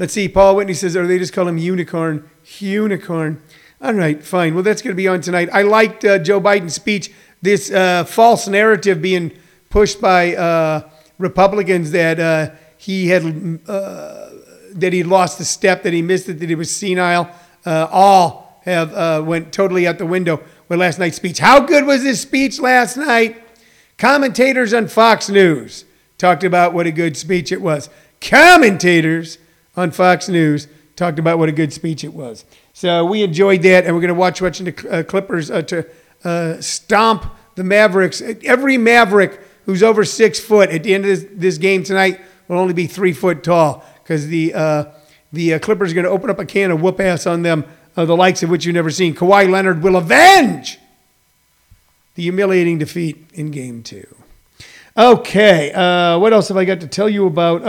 let's 0.00 0.14
see. 0.14 0.28
Paul 0.28 0.56
Whitney 0.56 0.72
says, 0.72 0.96
or 0.96 1.06
they 1.06 1.18
just 1.18 1.34
call 1.34 1.46
him 1.46 1.58
unicorn. 1.58 2.28
Unicorn. 2.58 3.42
All 3.82 3.92
right, 3.92 4.24
fine. 4.24 4.54
Well, 4.54 4.62
that's 4.62 4.80
going 4.80 4.92
to 4.92 4.96
be 4.96 5.06
on 5.06 5.20
tonight. 5.20 5.50
I 5.52 5.60
liked 5.62 6.04
uh, 6.04 6.18
Joe 6.18 6.40
Biden's 6.40 6.74
speech. 6.74 7.12
This 7.42 7.70
uh, 7.70 8.04
false 8.04 8.48
narrative 8.48 9.02
being 9.02 9.30
pushed 9.68 10.00
by 10.00 10.34
uh, 10.34 10.88
Republicans 11.18 11.90
that 11.90 12.18
uh, 12.18 12.50
he 12.78 13.08
had 13.08 13.24
uh, 13.68 14.30
that 14.72 14.92
he 14.92 15.02
lost 15.02 15.36
the 15.36 15.44
step, 15.44 15.82
that 15.82 15.92
he 15.92 16.00
missed 16.00 16.28
it, 16.30 16.38
that 16.40 16.48
he 16.48 16.54
was 16.54 16.74
senile. 16.74 17.30
Uh, 17.66 17.86
all 17.90 18.62
have 18.64 19.26
went 19.26 19.52
totally 19.52 19.86
out 19.86 19.98
the 19.98 20.06
window 20.06 20.42
with 20.68 20.78
last 20.78 20.98
night's 20.98 21.16
speech. 21.16 21.38
How 21.38 21.60
good 21.60 21.84
was 21.84 22.02
his 22.02 22.20
speech 22.20 22.58
last 22.58 22.96
night? 22.96 23.42
Commentators 23.98 24.72
on 24.72 24.88
Fox 24.88 25.28
News 25.28 25.84
talked 26.16 26.44
about 26.44 26.72
what 26.72 26.86
a 26.86 26.92
good 26.92 27.18
speech 27.18 27.52
it 27.52 27.60
was. 27.60 27.90
Commentators 28.20 29.38
on 29.76 29.90
Fox 29.90 30.28
News 30.28 30.68
talked 30.96 31.18
about 31.18 31.38
what 31.38 31.48
a 31.48 31.52
good 31.52 31.72
speech 31.72 32.04
it 32.04 32.12
was. 32.12 32.44
So 32.72 33.04
we 33.04 33.22
enjoyed 33.22 33.62
that, 33.62 33.84
and 33.84 33.94
we're 33.94 34.02
going 34.02 34.08
to 34.08 34.14
watch 34.14 34.42
watching 34.42 34.66
the 34.66 34.90
uh, 34.90 35.02
Clippers 35.02 35.50
uh, 35.50 35.62
to 35.62 35.86
uh, 36.24 36.60
stomp 36.60 37.26
the 37.54 37.64
Mavericks. 37.64 38.22
Every 38.44 38.76
Maverick 38.76 39.40
who's 39.64 39.82
over 39.82 40.04
six 40.04 40.38
foot 40.40 40.70
at 40.70 40.82
the 40.82 40.94
end 40.94 41.04
of 41.04 41.10
this, 41.10 41.26
this 41.32 41.58
game 41.58 41.82
tonight 41.82 42.20
will 42.48 42.58
only 42.58 42.74
be 42.74 42.86
three 42.86 43.12
foot 43.12 43.42
tall 43.42 43.84
because 44.02 44.26
the 44.28 44.52
uh, 44.54 44.84
the 45.32 45.54
uh, 45.54 45.58
Clippers 45.58 45.92
are 45.92 45.94
going 45.94 46.04
to 46.04 46.10
open 46.10 46.28
up 46.28 46.38
a 46.38 46.44
can 46.44 46.70
of 46.70 46.82
whoop 46.82 47.00
ass 47.00 47.26
on 47.26 47.42
them, 47.42 47.64
uh, 47.96 48.04
the 48.04 48.16
likes 48.16 48.42
of 48.42 48.50
which 48.50 48.64
you've 48.66 48.74
never 48.74 48.90
seen. 48.90 49.14
Kawhi 49.14 49.48
Leonard 49.48 49.82
will 49.82 49.96
avenge 49.96 50.78
the 52.14 52.22
humiliating 52.24 52.78
defeat 52.78 53.26
in 53.32 53.50
Game 53.50 53.82
Two. 53.82 54.16
Okay, 54.96 55.70
what 56.18 56.32
else 56.32 56.48
have 56.48 56.56
I 56.56 56.64
got 56.64 56.80
to 56.80 56.88
tell 56.88 57.08
you 57.08 57.26
about? 57.26 57.62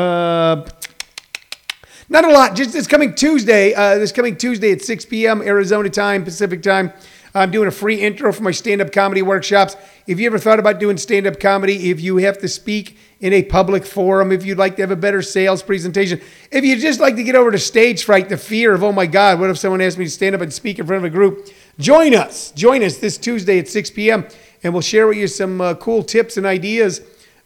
Not 2.12 2.26
a 2.26 2.30
lot. 2.30 2.58
Just 2.58 2.74
this 2.74 2.88
coming 2.88 3.16
Tuesday, 3.16 3.74
uh, 3.74 3.98
this 3.98 4.12
coming 4.12 4.36
Tuesday 4.36 4.74
at 4.74 4.82
6 4.82 5.06
p.m. 5.06 5.42
Arizona 5.42 5.90
time, 5.90 6.26
Pacific 6.26 6.62
time. 6.62 6.92
I'm 7.34 7.52
doing 7.52 7.70
a 7.70 7.72
free 7.72 8.02
intro 8.02 8.34
for 8.34 8.44
my 8.44 8.52
stand-up 8.52 8.92
comedy 8.92 9.22
workshops. 9.22 9.78
If 10.08 10.20
you 10.20 10.26
ever 10.26 10.38
thought 10.38 10.60
about 10.60 10.78
doing 10.78 10.98
stand-up 10.98 11.40
comedy, 11.40 11.90
if 11.90 12.02
you 12.02 12.18
have 12.18 12.38
to 12.40 12.50
speak 12.50 12.98
in 13.22 13.32
a 13.32 13.44
public 13.44 13.86
forum, 13.86 14.34
if 14.34 14.46
you'd 14.46 14.58
like 14.58 14.76
to 14.76 14.82
have 14.82 14.92
a 14.92 14.98
better 14.98 15.22
sales 15.22 15.64
presentation, 15.64 16.20
if 16.52 16.66
you 16.66 16.78
just 16.78 17.00
like 17.00 17.16
to 17.16 17.24
get 17.24 17.36
over 17.36 17.50
to 17.50 17.58
stage 17.58 18.04
fright, 18.04 18.28
the 18.28 18.36
fear 18.36 18.74
of, 18.74 18.84
oh 18.84 18.92
my 18.92 19.06
God, 19.06 19.40
what 19.40 19.50
if 19.50 19.58
someone 19.58 19.80
asked 19.80 19.98
me 19.98 20.04
to 20.04 20.12
stand 20.12 20.36
up 20.36 20.42
and 20.42 20.52
speak 20.52 20.80
in 20.80 20.86
front 20.86 21.06
of 21.06 21.10
a 21.10 21.16
group? 21.16 21.48
Join 21.80 22.14
us. 22.14 22.52
Join 22.52 22.84
us 22.84 22.98
this 22.98 23.18
Tuesday 23.18 23.58
at 23.58 23.70
6 23.70 23.90
p.m. 23.92 24.28
and 24.64 24.74
we'll 24.74 24.82
share 24.82 25.08
with 25.08 25.16
you 25.16 25.30
some 25.30 25.62
uh, 25.62 25.76
cool 25.76 26.04
tips 26.04 26.36
and 26.36 26.46
ideas 26.46 27.00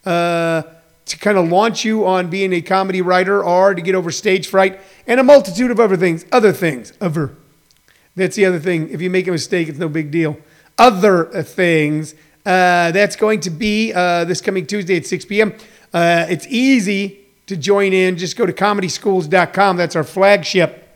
uh, 0.04 0.64
to 1.06 1.18
kind 1.18 1.38
of 1.38 1.48
launch 1.48 1.84
you 1.84 2.06
on 2.06 2.28
being 2.28 2.52
a 2.52 2.60
comedy 2.60 3.00
writer 3.00 3.42
or 3.42 3.74
to 3.74 3.80
get 3.80 3.94
over 3.94 4.10
stage 4.10 4.48
fright 4.48 4.80
and 5.06 5.18
a 5.20 5.24
multitude 5.24 5.70
of 5.70 5.80
other 5.80 5.96
things. 5.96 6.24
Other 6.32 6.52
things. 6.52 6.92
Other. 7.00 7.36
That's 8.16 8.36
the 8.36 8.44
other 8.44 8.58
thing. 8.58 8.90
If 8.90 9.00
you 9.00 9.08
make 9.10 9.28
a 9.28 9.32
mistake, 9.32 9.68
it's 9.68 9.78
no 9.78 9.88
big 9.88 10.10
deal. 10.10 10.36
Other 10.78 11.24
things. 11.42 12.14
Uh, 12.44 12.90
that's 12.92 13.16
going 13.16 13.40
to 13.40 13.50
be 13.50 13.92
uh, 13.92 14.24
this 14.24 14.40
coming 14.40 14.66
Tuesday 14.66 14.96
at 14.96 15.06
6 15.06 15.24
p.m. 15.24 15.54
Uh, 15.92 16.26
it's 16.28 16.46
easy 16.48 17.20
to 17.46 17.56
join 17.56 17.92
in. 17.92 18.16
Just 18.16 18.36
go 18.36 18.46
to 18.46 18.52
comedyschools.com. 18.52 19.76
That's 19.76 19.96
our 19.96 20.04
flagship, 20.04 20.88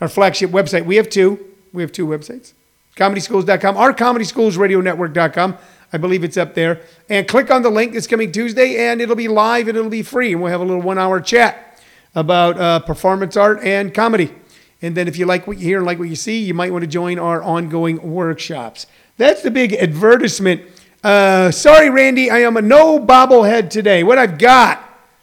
our 0.00 0.08
flagship 0.08 0.50
website. 0.50 0.84
We 0.84 0.96
have 0.96 1.08
two. 1.08 1.44
We 1.72 1.82
have 1.82 1.92
two 1.92 2.06
websites. 2.06 2.52
Comedyschools.com 2.96 3.76
ComedySchoolsRadioNetwork.com. 3.76 5.58
I 5.92 5.98
believe 5.98 6.24
it's 6.24 6.36
up 6.36 6.54
there. 6.54 6.80
And 7.08 7.28
click 7.28 7.50
on 7.50 7.62
the 7.62 7.70
link 7.70 7.92
that's 7.92 8.06
coming 8.06 8.32
Tuesday, 8.32 8.88
and 8.88 9.00
it'll 9.00 9.16
be 9.16 9.28
live 9.28 9.68
and 9.68 9.76
it'll 9.76 9.90
be 9.90 10.02
free. 10.02 10.32
And 10.32 10.42
we'll 10.42 10.50
have 10.50 10.60
a 10.60 10.64
little 10.64 10.82
one 10.82 10.98
hour 10.98 11.20
chat 11.20 11.80
about 12.14 12.58
uh, 12.58 12.80
performance 12.80 13.36
art 13.36 13.60
and 13.62 13.92
comedy. 13.92 14.32
And 14.80 14.96
then 14.96 15.06
if 15.06 15.16
you 15.16 15.26
like 15.26 15.46
what 15.46 15.58
you 15.58 15.64
hear 15.64 15.78
and 15.78 15.86
like 15.86 15.98
what 15.98 16.08
you 16.08 16.16
see, 16.16 16.42
you 16.42 16.54
might 16.54 16.72
want 16.72 16.82
to 16.82 16.88
join 16.88 17.18
our 17.18 17.42
ongoing 17.42 18.12
workshops. 18.12 18.86
That's 19.16 19.42
the 19.42 19.50
big 19.50 19.74
advertisement. 19.74 20.62
Uh, 21.04 21.50
sorry, 21.50 21.90
Randy, 21.90 22.30
I 22.30 22.40
am 22.40 22.56
a 22.56 22.62
no 22.62 22.98
bobblehead 22.98 23.70
today. 23.70 24.02
What 24.02 24.18
I've 24.18 24.38
got, 24.38 24.82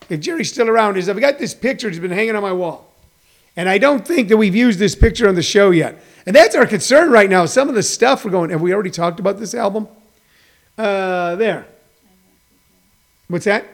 if 0.10 0.20
Jerry's 0.20 0.52
still 0.52 0.70
around, 0.70 0.98
is 0.98 1.10
I've 1.10 1.20
got 1.20 1.40
this 1.40 1.54
picture 1.54 1.90
that's 1.90 2.00
been 2.00 2.12
hanging 2.12 2.36
on 2.36 2.42
my 2.42 2.54
wall. 2.54 2.94
And 3.56 3.68
I 3.68 3.78
don't 3.78 4.08
think 4.08 4.30
that 4.30 4.38
we've 4.38 4.56
used 4.56 4.80
this 4.80 4.96
picture 4.96 5.28
on 5.28 5.36
the 5.36 5.42
show 5.42 5.72
yet. 5.72 6.02
And 6.26 6.36
that's 6.36 6.56
our 6.56 6.66
concern 6.66 7.12
right 7.12 7.30
now. 7.30 7.46
Some 7.46 7.68
of 7.68 7.76
the 7.76 7.84
stuff 7.84 8.24
we're 8.24 8.32
going, 8.32 8.52
have 8.52 8.62
we 8.62 8.74
already 8.74 8.92
talked 8.92 9.20
about 9.20 9.40
this 9.40 9.54
album? 9.54 9.88
Uh, 10.80 11.36
there. 11.36 11.68
What's 13.28 13.44
that? 13.44 13.66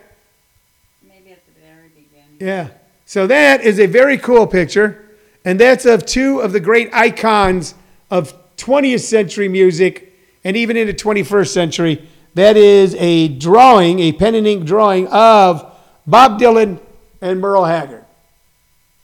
Maybe 1.08 1.34
at 1.34 1.46
the 1.46 1.52
very 1.62 1.90
beginning. 1.90 2.38
Yeah. 2.40 2.70
So 3.06 3.28
that 3.28 3.62
is 3.62 3.80
a 3.80 3.86
very 3.86 4.18
cool 4.18 4.48
picture, 4.48 5.08
and 5.46 5.60
that's 5.60 5.86
of 5.86 6.08
two 6.08 6.40
of 6.40 6.52
the 6.52 6.60
great 6.60 6.90
icons 6.92 7.76
of 8.10 8.34
20th 8.58 9.02
century 9.02 9.48
music 9.48 10.14
and 10.44 10.58
even 10.58 10.78
into 10.78 10.94
21st 10.94 11.50
century. 11.50 12.10
That 12.34 12.58
is 12.58 12.96
a 12.96 13.28
drawing, 13.28 14.00
a 14.00 14.12
pen 14.12 14.34
and 14.34 14.48
ink 14.48 14.66
drawing 14.66 15.08
of 15.10 15.74
Bob 16.08 16.40
Dylan 16.40 16.80
and 17.22 17.40
Merle 17.40 17.66
Haggard. 17.66 18.04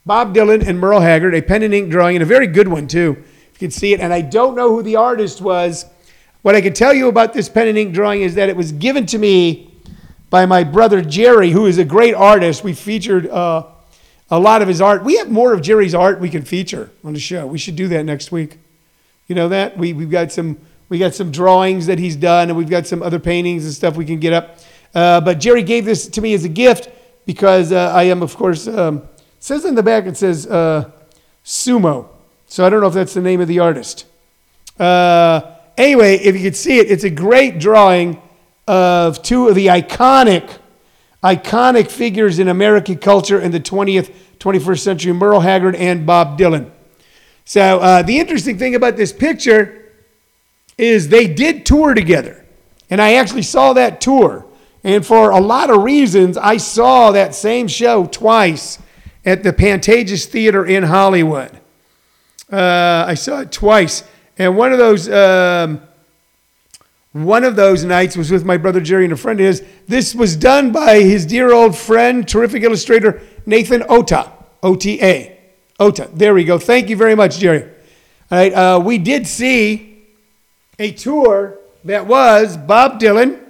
Bob 0.04 0.34
Dylan 0.34 0.66
and 0.66 0.80
Merle 0.80 1.00
Haggard, 1.00 1.36
a 1.36 1.40
pen 1.40 1.62
and 1.62 1.72
ink 1.72 1.88
drawing, 1.88 2.16
and 2.16 2.22
a 2.24 2.26
very 2.26 2.48
good 2.48 2.66
one 2.66 2.88
too. 2.88 3.12
If 3.54 3.62
you 3.62 3.68
can 3.68 3.70
see 3.70 3.92
it, 3.92 4.00
and 4.00 4.12
I 4.12 4.22
don't 4.22 4.56
know 4.56 4.70
who 4.70 4.82
the 4.82 4.96
artist 4.96 5.40
was. 5.40 5.86
What 6.42 6.56
I 6.56 6.60
can 6.60 6.72
tell 6.72 6.92
you 6.92 7.08
about 7.08 7.32
this 7.32 7.48
pen 7.48 7.68
and 7.68 7.78
ink 7.78 7.94
drawing 7.94 8.22
is 8.22 8.34
that 8.34 8.48
it 8.48 8.56
was 8.56 8.72
given 8.72 9.06
to 9.06 9.18
me 9.18 9.72
by 10.28 10.44
my 10.44 10.64
brother 10.64 11.00
Jerry, 11.00 11.50
who 11.50 11.66
is 11.66 11.78
a 11.78 11.84
great 11.84 12.14
artist. 12.14 12.64
We 12.64 12.72
featured 12.72 13.28
uh, 13.28 13.66
a 14.28 14.40
lot 14.40 14.60
of 14.60 14.66
his 14.66 14.80
art. 14.80 15.04
We 15.04 15.18
have 15.18 15.30
more 15.30 15.52
of 15.52 15.62
Jerry's 15.62 15.94
art 15.94 16.18
we 16.18 16.28
can 16.28 16.42
feature 16.42 16.90
on 17.04 17.12
the 17.12 17.20
show. 17.20 17.46
We 17.46 17.58
should 17.58 17.76
do 17.76 17.86
that 17.88 18.04
next 18.04 18.32
week. 18.32 18.58
You 19.28 19.36
know 19.36 19.48
that 19.50 19.78
we 19.78 19.92
we've 19.92 20.10
got 20.10 20.32
some 20.32 20.58
we 20.88 20.98
got 20.98 21.14
some 21.14 21.30
drawings 21.30 21.86
that 21.86 22.00
he's 22.00 22.16
done, 22.16 22.48
and 22.48 22.58
we've 22.58 22.68
got 22.68 22.86
some 22.86 23.02
other 23.02 23.20
paintings 23.20 23.64
and 23.64 23.72
stuff 23.72 23.96
we 23.96 24.04
can 24.04 24.18
get 24.18 24.32
up. 24.32 24.58
Uh, 24.94 25.20
but 25.20 25.38
Jerry 25.38 25.62
gave 25.62 25.84
this 25.84 26.08
to 26.08 26.20
me 26.20 26.34
as 26.34 26.44
a 26.44 26.48
gift 26.48 26.90
because 27.24 27.70
uh, 27.70 27.92
I 27.94 28.04
am, 28.04 28.20
of 28.20 28.36
course, 28.36 28.66
um, 28.66 29.08
says 29.38 29.64
in 29.64 29.76
the 29.76 29.82
back 29.82 30.06
it 30.06 30.16
says 30.16 30.46
uh, 30.48 30.90
sumo. 31.44 32.08
So 32.46 32.66
I 32.66 32.68
don't 32.68 32.80
know 32.80 32.88
if 32.88 32.94
that's 32.94 33.14
the 33.14 33.22
name 33.22 33.40
of 33.40 33.48
the 33.48 33.60
artist. 33.60 34.06
Uh, 34.78 35.40
Anyway, 35.76 36.16
if 36.16 36.36
you 36.36 36.42
could 36.42 36.56
see 36.56 36.78
it, 36.78 36.90
it's 36.90 37.04
a 37.04 37.10
great 37.10 37.58
drawing 37.58 38.20
of 38.68 39.22
two 39.22 39.48
of 39.48 39.54
the 39.54 39.68
iconic, 39.68 40.58
iconic 41.22 41.90
figures 41.90 42.38
in 42.38 42.48
American 42.48 42.98
culture 42.98 43.40
in 43.40 43.50
the 43.50 43.60
20th, 43.60 44.12
21st 44.38 44.80
century, 44.80 45.12
Merle 45.12 45.40
Haggard 45.40 45.74
and 45.76 46.06
Bob 46.06 46.38
Dylan. 46.38 46.70
So 47.44 47.80
uh, 47.80 48.02
the 48.02 48.18
interesting 48.18 48.58
thing 48.58 48.74
about 48.74 48.96
this 48.96 49.12
picture 49.12 49.92
is 50.78 51.08
they 51.08 51.26
did 51.26 51.66
tour 51.66 51.94
together. 51.94 52.44
And 52.90 53.00
I 53.00 53.14
actually 53.14 53.42
saw 53.42 53.72
that 53.72 54.00
tour. 54.00 54.44
And 54.84 55.06
for 55.06 55.30
a 55.30 55.40
lot 55.40 55.70
of 55.70 55.82
reasons, 55.82 56.36
I 56.36 56.56
saw 56.56 57.12
that 57.12 57.34
same 57.34 57.68
show 57.68 58.06
twice 58.06 58.78
at 59.24 59.42
the 59.42 59.52
Pantages 59.52 60.26
Theater 60.26 60.64
in 60.64 60.82
Hollywood. 60.82 61.58
Uh, 62.50 63.04
I 63.06 63.14
saw 63.14 63.40
it 63.40 63.52
twice. 63.52 64.04
And 64.38 64.56
one 64.56 64.72
of 64.72 64.78
those, 64.78 65.08
um, 65.08 65.82
one 67.12 67.44
of 67.44 67.56
those 67.56 67.84
nights 67.84 68.16
was 68.16 68.30
with 68.30 68.44
my 68.44 68.56
brother 68.56 68.80
Jerry 68.80 69.04
and 69.04 69.12
a 69.12 69.16
friend 69.16 69.38
of 69.38 69.46
his. 69.46 69.62
This 69.86 70.14
was 70.14 70.36
done 70.36 70.72
by 70.72 71.00
his 71.00 71.26
dear 71.26 71.52
old 71.52 71.76
friend, 71.76 72.26
terrific 72.26 72.62
illustrator 72.62 73.20
Nathan 73.44 73.84
Ota, 73.88 74.32
O 74.62 74.74
T 74.74 75.02
A, 75.02 75.38
Ota. 75.78 76.08
There 76.14 76.32
we 76.32 76.44
go. 76.44 76.58
Thank 76.58 76.88
you 76.88 76.96
very 76.96 77.14
much, 77.14 77.38
Jerry. 77.38 77.64
All 78.30 78.38
right, 78.38 78.52
uh, 78.54 78.80
we 78.82 78.96
did 78.96 79.26
see 79.26 80.04
a 80.78 80.90
tour 80.92 81.58
that 81.84 82.06
was 82.06 82.56
Bob 82.56 82.98
Dylan 82.98 83.40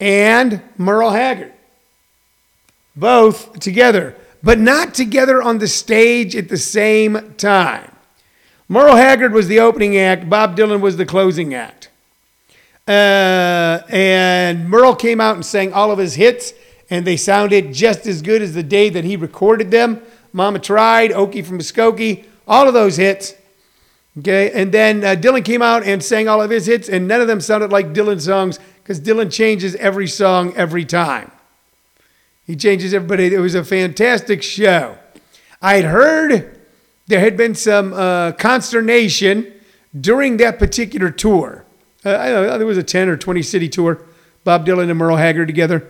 and 0.00 0.60
Merle 0.76 1.10
Haggard, 1.10 1.52
both 2.96 3.60
together, 3.60 4.16
but 4.42 4.58
not 4.58 4.92
together 4.94 5.40
on 5.40 5.58
the 5.58 5.68
stage 5.68 6.34
at 6.34 6.48
the 6.48 6.56
same 6.56 7.34
time. 7.36 7.93
Merle 8.68 8.96
Haggard 8.96 9.32
was 9.32 9.48
the 9.48 9.60
opening 9.60 9.96
act. 9.98 10.30
Bob 10.30 10.56
Dylan 10.56 10.80
was 10.80 10.96
the 10.96 11.04
closing 11.04 11.52
act. 11.54 11.90
Uh, 12.88 13.80
and 13.88 14.68
Merle 14.68 14.94
came 14.94 15.20
out 15.20 15.36
and 15.36 15.44
sang 15.44 15.72
all 15.72 15.90
of 15.90 15.98
his 15.98 16.14
hits, 16.14 16.52
and 16.90 17.06
they 17.06 17.16
sounded 17.16 17.72
just 17.72 18.06
as 18.06 18.22
good 18.22 18.42
as 18.42 18.54
the 18.54 18.62
day 18.62 18.88
that 18.88 19.04
he 19.04 19.16
recorded 19.16 19.70
them. 19.70 20.02
Mama 20.32 20.58
Tried, 20.58 21.10
Okie 21.10 21.44
from 21.44 21.58
Muskogee, 21.58 22.24
all 22.46 22.66
of 22.66 22.74
those 22.74 22.96
hits. 22.96 23.34
Okay, 24.18 24.50
and 24.52 24.72
then 24.72 25.02
uh, 25.02 25.16
Dylan 25.16 25.44
came 25.44 25.60
out 25.60 25.82
and 25.82 26.02
sang 26.02 26.28
all 26.28 26.40
of 26.40 26.50
his 26.50 26.66
hits, 26.66 26.88
and 26.88 27.08
none 27.08 27.20
of 27.20 27.26
them 27.26 27.40
sounded 27.40 27.72
like 27.72 27.92
Dylan 27.92 28.20
songs 28.20 28.58
because 28.82 29.00
Dylan 29.00 29.32
changes 29.32 29.74
every 29.76 30.06
song 30.06 30.54
every 30.56 30.84
time. 30.84 31.30
He 32.46 32.54
changes 32.54 32.94
everybody. 32.94 33.34
It 33.34 33.40
was 33.40 33.54
a 33.54 33.64
fantastic 33.64 34.42
show. 34.42 34.98
I 35.60 35.76
had 35.76 35.86
heard 35.86 36.53
there 37.06 37.20
had 37.20 37.36
been 37.36 37.54
some 37.54 37.92
uh, 37.92 38.32
consternation 38.32 39.52
during 39.98 40.38
that 40.38 40.58
particular 40.58 41.10
tour. 41.10 41.64
Uh, 42.04 42.16
I 42.16 42.28
know, 42.28 42.58
there 42.58 42.66
was 42.66 42.78
a 42.78 42.82
10 42.82 43.08
or 43.08 43.16
20 43.16 43.42
city 43.42 43.68
tour, 43.68 44.04
Bob 44.42 44.66
Dylan 44.66 44.90
and 44.90 44.98
Merle 44.98 45.16
Haggard 45.16 45.46
together, 45.46 45.86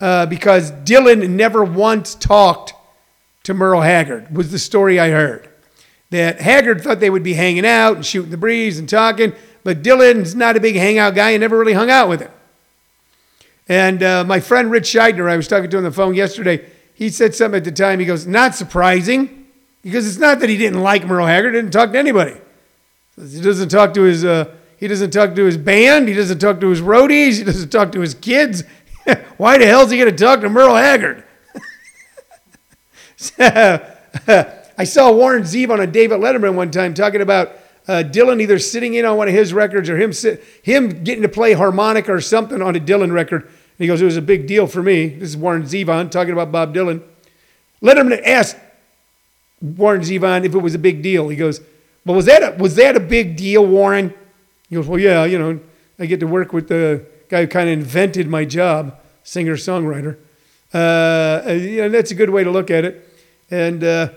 uh, 0.00 0.26
because 0.26 0.70
Dylan 0.70 1.30
never 1.30 1.64
once 1.64 2.14
talked 2.14 2.74
to 3.44 3.54
Merle 3.54 3.80
Haggard, 3.80 4.34
was 4.34 4.50
the 4.50 4.58
story 4.58 5.00
I 5.00 5.10
heard. 5.10 5.48
That 6.10 6.40
Haggard 6.40 6.82
thought 6.82 7.00
they 7.00 7.10
would 7.10 7.22
be 7.22 7.34
hanging 7.34 7.66
out 7.66 7.96
and 7.96 8.06
shooting 8.06 8.30
the 8.30 8.36
breeze 8.36 8.78
and 8.78 8.88
talking, 8.88 9.32
but 9.64 9.82
Dylan's 9.82 10.34
not 10.34 10.56
a 10.56 10.60
big 10.60 10.76
hangout 10.76 11.14
guy 11.14 11.30
and 11.30 11.40
never 11.40 11.58
really 11.58 11.72
hung 11.72 11.90
out 11.90 12.08
with 12.08 12.20
him. 12.20 12.30
And 13.68 14.02
uh, 14.02 14.24
my 14.24 14.40
friend 14.40 14.70
Rich 14.70 14.84
Scheidner, 14.84 15.30
I 15.30 15.36
was 15.36 15.46
talking 15.46 15.68
to 15.70 15.76
on 15.76 15.82
the 15.82 15.90
phone 15.90 16.14
yesterday, 16.14 16.70
he 16.94 17.10
said 17.10 17.34
something 17.34 17.58
at 17.58 17.64
the 17.64 17.72
time. 17.72 18.00
He 18.00 18.06
goes, 18.06 18.26
Not 18.26 18.54
surprising, 18.54 19.37
because 19.82 20.06
it's 20.06 20.18
not 20.18 20.40
that 20.40 20.48
he 20.48 20.56
didn't 20.56 20.80
like 20.80 21.06
Merle 21.06 21.26
Haggard, 21.26 21.52
didn't 21.52 21.72
talk 21.72 21.92
to 21.92 21.98
anybody. 21.98 22.36
He 23.16 23.40
doesn't 23.40 23.68
talk 23.68 23.94
to 23.94 24.02
his. 24.02 24.24
Uh, 24.24 24.54
he 24.76 24.86
doesn't 24.86 25.10
talk 25.10 25.34
to 25.34 25.44
his 25.44 25.56
band. 25.56 26.08
He 26.08 26.14
doesn't 26.14 26.38
talk 26.38 26.60
to 26.60 26.68
his 26.68 26.80
roadies. 26.80 27.38
He 27.38 27.44
doesn't 27.44 27.70
talk 27.70 27.90
to 27.92 28.00
his 28.00 28.14
kids. 28.14 28.62
Why 29.36 29.58
the 29.58 29.66
hell 29.66 29.82
is 29.82 29.90
he 29.90 29.98
to 29.98 30.12
talk 30.12 30.40
to 30.42 30.48
Merle 30.48 30.76
Haggard? 30.76 31.24
I 34.78 34.84
saw 34.84 35.10
Warren 35.10 35.42
Zevon 35.42 35.70
on 35.70 35.80
a 35.80 35.86
David 35.86 36.20
Letterman 36.20 36.54
one 36.54 36.70
time 36.70 36.94
talking 36.94 37.20
about 37.20 37.50
uh, 37.88 38.04
Dylan 38.04 38.40
either 38.40 38.60
sitting 38.60 38.94
in 38.94 39.04
on 39.04 39.16
one 39.16 39.26
of 39.26 39.34
his 39.34 39.52
records 39.52 39.90
or 39.90 39.96
him 40.00 40.12
sit, 40.12 40.44
him 40.62 41.02
getting 41.02 41.22
to 41.22 41.28
play 41.28 41.54
harmonica 41.54 42.12
or 42.12 42.20
something 42.20 42.62
on 42.62 42.76
a 42.76 42.80
Dylan 42.80 43.12
record. 43.12 43.42
And 43.42 43.52
he 43.78 43.88
goes, 43.88 44.00
it 44.00 44.04
was 44.04 44.16
a 44.16 44.22
big 44.22 44.46
deal 44.46 44.68
for 44.68 44.82
me. 44.82 45.08
This 45.08 45.30
is 45.30 45.36
Warren 45.36 45.64
Zevon 45.64 46.10
talking 46.10 46.32
about 46.32 46.52
Bob 46.52 46.74
Dylan. 46.74 47.02
Letterman 47.82 48.22
asked 48.24 48.56
Warren 49.60 50.02
Zevon 50.02 50.44
if 50.44 50.54
it 50.54 50.58
was 50.58 50.74
a 50.74 50.78
big 50.78 51.02
deal. 51.02 51.28
He 51.28 51.36
goes, 51.36 51.60
well, 52.04 52.16
was 52.16 52.26
that 52.26 52.42
a, 52.42 52.56
was 52.62 52.76
that 52.76 52.96
a 52.96 53.00
big 53.00 53.36
deal, 53.36 53.66
Warren? 53.66 54.14
He 54.68 54.76
goes, 54.76 54.86
well, 54.86 54.98
yeah, 54.98 55.24
you 55.24 55.38
know, 55.38 55.60
I 55.98 56.06
get 56.06 56.20
to 56.20 56.26
work 56.26 56.52
with 56.52 56.68
the 56.68 57.04
guy 57.28 57.42
who 57.42 57.48
kind 57.48 57.68
of 57.68 57.72
invented 57.72 58.28
my 58.28 58.44
job, 58.44 58.98
singer 59.24 59.56
songwriter. 59.56 60.16
Uh, 60.72 61.52
you 61.52 61.82
know, 61.82 61.88
that's 61.88 62.10
a 62.10 62.14
good 62.14 62.30
way 62.30 62.44
to 62.44 62.50
look 62.50 62.70
at 62.70 62.84
it. 62.84 63.04
And 63.50 63.82
uh, 63.82 64.10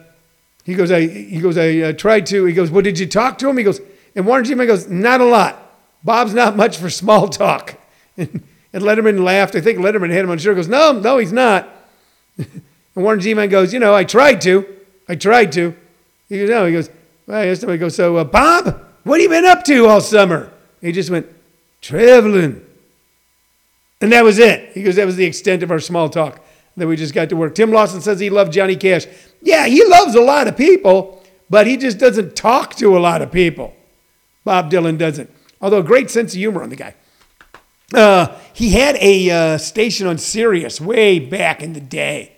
he 0.63 0.73
goes, 0.73 0.91
I 0.91 1.07
he 1.07 1.39
goes, 1.39 1.57
I 1.57 1.77
uh, 1.79 1.93
tried 1.93 2.25
to. 2.27 2.45
He 2.45 2.53
goes, 2.53 2.69
well, 2.69 2.81
did 2.81 2.99
you 2.99 3.07
talk 3.07 3.37
to 3.39 3.49
him? 3.49 3.57
He 3.57 3.63
goes, 3.63 3.79
and 4.15 4.25
Warren 4.25 4.45
Zevon 4.45 4.67
goes, 4.67 4.87
not 4.87 5.21
a 5.21 5.25
lot. 5.25 5.57
Bob's 6.03 6.33
not 6.33 6.55
much 6.55 6.77
for 6.77 6.89
small 6.89 7.27
talk. 7.27 7.77
And, 8.17 8.43
and 8.73 8.83
Letterman 8.83 9.23
laughed. 9.23 9.55
I 9.55 9.61
think 9.61 9.79
Letterman 9.79 10.11
had 10.11 10.25
him 10.25 10.29
on 10.29 10.37
the 10.37 10.43
show. 10.43 10.53
Goes, 10.53 10.67
no, 10.67 10.91
no, 10.91 11.17
he's 11.17 11.31
not. 11.31 11.67
and 12.37 12.61
Warren 12.93 13.21
Zevon 13.21 13.49
goes, 13.49 13.73
you 13.73 13.79
know, 13.79 13.95
I 13.95 14.03
tried 14.03 14.41
to. 14.41 14.65
I 15.11 15.15
tried 15.15 15.51
to. 15.51 15.75
He 16.29 16.39
goes, 16.39 16.49
no. 16.49 16.65
He 16.65 16.71
goes, 16.71 16.89
well, 17.27 17.69
I 17.69 17.75
go, 17.75 17.89
so 17.89 18.15
uh, 18.15 18.23
Bob, 18.23 18.81
what 19.03 19.19
have 19.19 19.23
you 19.23 19.27
been 19.27 19.43
up 19.43 19.65
to 19.65 19.85
all 19.87 19.99
summer? 19.99 20.53
He 20.79 20.93
just 20.93 21.09
went, 21.09 21.27
traveling. 21.81 22.65
And 23.99 24.13
that 24.13 24.23
was 24.23 24.39
it. 24.39 24.71
He 24.71 24.83
goes, 24.83 24.95
that 24.95 25.05
was 25.05 25.17
the 25.17 25.25
extent 25.25 25.63
of 25.63 25.71
our 25.71 25.81
small 25.81 26.07
talk 26.07 26.41
that 26.77 26.87
we 26.87 26.95
just 26.95 27.13
got 27.13 27.27
to 27.27 27.35
work. 27.35 27.55
Tim 27.55 27.71
Lawson 27.71 27.99
says 27.99 28.21
he 28.21 28.29
loved 28.29 28.53
Johnny 28.53 28.77
Cash. 28.77 29.05
Yeah, 29.41 29.65
he 29.65 29.85
loves 29.85 30.15
a 30.15 30.21
lot 30.21 30.47
of 30.47 30.55
people, 30.55 31.21
but 31.49 31.67
he 31.67 31.75
just 31.75 31.97
doesn't 31.97 32.37
talk 32.37 32.75
to 32.75 32.97
a 32.97 32.99
lot 32.99 33.21
of 33.21 33.33
people. 33.33 33.73
Bob 34.45 34.71
Dylan 34.71 34.97
doesn't. 34.97 35.29
Although, 35.61 35.83
great 35.83 36.09
sense 36.09 36.33
of 36.33 36.37
humor 36.37 36.63
on 36.63 36.69
the 36.69 36.77
guy. 36.77 36.95
Uh, 37.93 38.39
he 38.53 38.69
had 38.69 38.95
a 38.95 39.29
uh, 39.29 39.57
station 39.57 40.07
on 40.07 40.17
Sirius 40.17 40.79
way 40.79 41.19
back 41.19 41.61
in 41.61 41.73
the 41.73 41.81
day, 41.81 42.31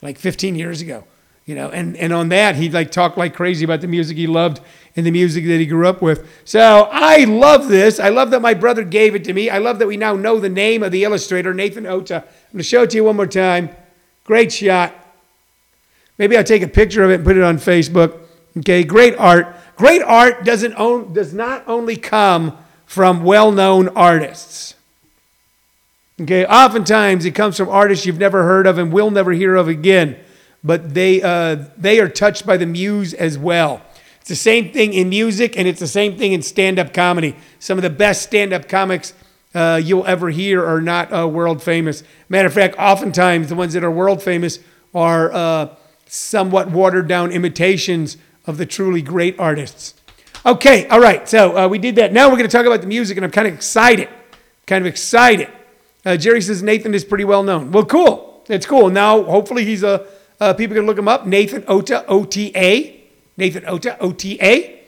like 0.00 0.18
15 0.18 0.54
years 0.54 0.80
ago, 0.80 1.04
you 1.46 1.54
know, 1.54 1.68
and, 1.70 1.96
and 1.96 2.12
on 2.12 2.30
that, 2.30 2.56
he'd 2.56 2.72
like 2.72 2.90
talk 2.90 3.16
like 3.16 3.34
crazy 3.34 3.64
about 3.64 3.80
the 3.80 3.88
music 3.88 4.16
he 4.16 4.26
loved 4.26 4.60
and 4.96 5.04
the 5.04 5.10
music 5.10 5.44
that 5.44 5.58
he 5.58 5.66
grew 5.66 5.86
up 5.86 6.00
with. 6.00 6.26
So 6.44 6.88
I 6.90 7.24
love 7.24 7.68
this. 7.68 8.00
I 8.00 8.08
love 8.08 8.30
that 8.30 8.40
my 8.40 8.54
brother 8.54 8.82
gave 8.82 9.14
it 9.14 9.24
to 9.24 9.32
me. 9.32 9.50
I 9.50 9.58
love 9.58 9.78
that 9.80 9.86
we 9.86 9.96
now 9.96 10.14
know 10.14 10.40
the 10.40 10.48
name 10.48 10.82
of 10.82 10.92
the 10.92 11.04
illustrator, 11.04 11.52
Nathan 11.52 11.84
Ota. 11.86 12.16
I'm 12.16 12.52
going 12.52 12.58
to 12.58 12.62
show 12.62 12.82
it 12.82 12.90
to 12.90 12.96
you 12.96 13.04
one 13.04 13.16
more 13.16 13.26
time. 13.26 13.70
Great 14.24 14.52
shot. 14.52 14.94
Maybe 16.16 16.36
I'll 16.36 16.44
take 16.44 16.62
a 16.62 16.68
picture 16.68 17.04
of 17.04 17.10
it 17.10 17.16
and 17.16 17.24
put 17.24 17.36
it 17.36 17.42
on 17.42 17.58
Facebook. 17.58 18.20
Okay, 18.58 18.84
great 18.84 19.16
art. 19.18 19.54
Great 19.76 20.02
art 20.02 20.44
doesn't 20.44 20.74
own, 20.74 21.12
does 21.12 21.34
not 21.34 21.66
only 21.66 21.96
come 21.96 22.56
from 22.86 23.24
well-known 23.24 23.88
artists. 23.88 24.76
Okay, 26.20 26.46
oftentimes 26.46 27.24
it 27.24 27.32
comes 27.32 27.56
from 27.56 27.68
artists 27.68 28.06
you've 28.06 28.18
never 28.18 28.44
heard 28.44 28.68
of 28.68 28.78
and 28.78 28.92
will 28.92 29.10
never 29.10 29.32
hear 29.32 29.56
of 29.56 29.66
again, 29.66 30.16
but 30.64 30.94
they 30.94 31.22
uh, 31.22 31.66
they 31.76 32.00
are 32.00 32.08
touched 32.08 32.46
by 32.46 32.56
the 32.56 32.66
muse 32.66 33.14
as 33.14 33.38
well. 33.38 33.82
It's 34.20 34.30
the 34.30 34.36
same 34.36 34.72
thing 34.72 34.94
in 34.94 35.10
music, 35.10 35.56
and 35.58 35.68
it's 35.68 35.80
the 35.80 35.86
same 35.86 36.16
thing 36.16 36.32
in 36.32 36.40
stand-up 36.40 36.94
comedy. 36.94 37.36
Some 37.58 37.76
of 37.76 37.82
the 37.82 37.90
best 37.90 38.22
stand-up 38.22 38.68
comics 38.68 39.12
uh, 39.54 39.78
you'll 39.84 40.06
ever 40.06 40.30
hear 40.30 40.64
are 40.64 40.80
not 40.80 41.12
uh, 41.12 41.28
world 41.28 41.62
famous. 41.62 42.02
Matter 42.30 42.48
of 42.48 42.54
fact, 42.54 42.74
oftentimes 42.78 43.50
the 43.50 43.54
ones 43.54 43.74
that 43.74 43.84
are 43.84 43.90
world 43.90 44.22
famous 44.22 44.60
are 44.94 45.30
uh, 45.32 45.76
somewhat 46.06 46.70
watered 46.70 47.06
down 47.06 47.32
imitations 47.32 48.16
of 48.46 48.56
the 48.56 48.64
truly 48.66 49.02
great 49.02 49.38
artists. 49.38 49.94
Okay, 50.46 50.86
all 50.88 51.00
right, 51.00 51.28
so 51.28 51.56
uh, 51.56 51.68
we 51.68 51.78
did 51.78 51.96
that. 51.96 52.12
Now 52.12 52.28
we're 52.28 52.36
going 52.36 52.48
to 52.48 52.56
talk 52.56 52.66
about 52.66 52.80
the 52.80 52.86
music, 52.86 53.16
and 53.18 53.24
I'm 53.24 53.30
kind 53.30 53.48
of 53.48 53.54
excited. 53.54 54.08
Kind 54.66 54.82
of 54.82 54.86
excited. 54.86 55.50
Uh, 56.04 56.16
Jerry 56.16 56.40
says 56.40 56.62
Nathan 56.62 56.94
is 56.94 57.04
pretty 57.04 57.24
well 57.24 57.42
known. 57.42 57.72
Well, 57.72 57.84
cool. 57.84 58.44
It's 58.48 58.66
cool. 58.66 58.90
Now, 58.90 59.22
hopefully, 59.22 59.64
he's 59.64 59.82
a, 59.82 60.06
uh, 60.44 60.54
people 60.54 60.76
can 60.76 60.86
look 60.86 60.98
him 60.98 61.08
up. 61.08 61.26
Nathan 61.26 61.64
Ota, 61.66 62.04
O 62.06 62.24
T 62.24 62.52
A. 62.54 63.02
Nathan 63.36 63.64
Ota, 63.66 63.98
O 63.98 64.12
T 64.12 64.38
A. 64.40 64.80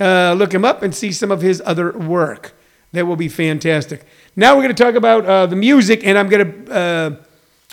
Uh, 0.00 0.34
look 0.34 0.52
him 0.52 0.64
up 0.64 0.82
and 0.82 0.94
see 0.94 1.12
some 1.12 1.30
of 1.30 1.40
his 1.42 1.62
other 1.64 1.92
work. 1.92 2.52
That 2.92 3.06
will 3.06 3.16
be 3.16 3.28
fantastic. 3.28 4.04
Now 4.34 4.54
we're 4.54 4.62
going 4.62 4.74
to 4.74 4.82
talk 4.82 4.94
about 4.94 5.26
uh, 5.26 5.46
the 5.46 5.56
music, 5.56 6.04
and 6.06 6.16
I'm 6.18 6.28
going 6.28 6.46
to 6.46 6.72
uh, 6.72 7.10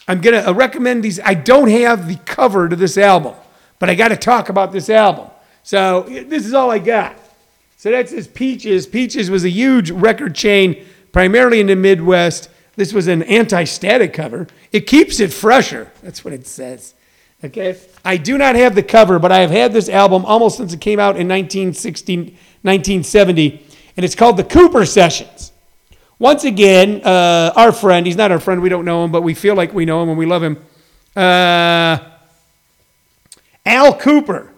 I'm 0.08 0.20
going 0.22 0.44
to 0.44 0.54
recommend 0.54 1.04
these. 1.04 1.20
I 1.20 1.36
don't 1.36 1.70
have 1.70 2.08
the 2.08 2.18
cover 2.26 2.68
to 2.68 2.76
this 2.76 2.98
album, 2.98 3.36
but 3.80 3.90
I 3.90 3.96
got 3.96 4.10
to 4.10 4.18
talk 4.18 4.50
about 4.50 4.72
this 4.72 4.90
album. 4.90 5.30
So 5.64 6.02
this 6.08 6.46
is 6.46 6.54
all 6.54 6.72
I 6.72 6.80
got. 6.80 7.16
So 7.78 7.92
that's 7.92 8.12
his 8.12 8.28
Peaches. 8.28 8.88
Peaches 8.88 9.30
was 9.30 9.44
a 9.44 9.50
huge 9.50 9.90
record 9.90 10.36
chain, 10.36 10.86
primarily 11.12 11.60
in 11.60 11.68
the 11.68 11.76
Midwest. 11.76 12.50
This 12.76 12.94
was 12.94 13.08
an 13.08 13.24
anti-static 13.24 14.14
cover. 14.14 14.48
It 14.72 14.88
keeps 14.88 15.20
it 15.20 15.34
fresher. 15.34 15.92
That's 16.04 16.24
what 16.24 16.34
it 16.34 16.48
says. 16.48 16.94
Okay. 17.44 17.76
I 18.06 18.18
do 18.18 18.38
not 18.38 18.56
have 18.56 18.76
the 18.76 18.84
cover, 18.84 19.18
but 19.18 19.32
I 19.32 19.40
have 19.40 19.50
had 19.50 19.74
this 19.74 19.90
album 19.90 20.26
almost 20.26 20.58
since 20.58 20.74
it 20.74 20.82
came 20.82 21.00
out 21.00 21.18
in 21.18 21.28
1960, 21.28 22.16
1970, 22.62 23.66
and 23.98 24.04
it's 24.04 24.14
called 24.14 24.38
the 24.38 24.44
Kooper 24.44 24.88
Sessions. 24.88 25.52
Once 26.20 26.44
again, 26.44 27.02
uh, 27.04 27.52
our 27.56 27.72
friend, 27.72 28.06
he's 28.06 28.16
not 28.16 28.32
our 28.32 28.40
friend, 28.40 28.62
we 28.62 28.70
don't 28.70 28.86
know 28.86 29.04
him, 29.04 29.12
but 29.12 29.24
we 29.24 29.34
feel 29.34 29.56
like 29.56 29.74
we 29.74 29.86
know 29.86 30.04
him 30.04 30.10
and 30.10 30.18
we 30.20 30.28
love 30.28 30.44
him. 30.44 30.58
Uh, 31.16 31.98
Al 33.66 33.96
Kooper 33.98 34.50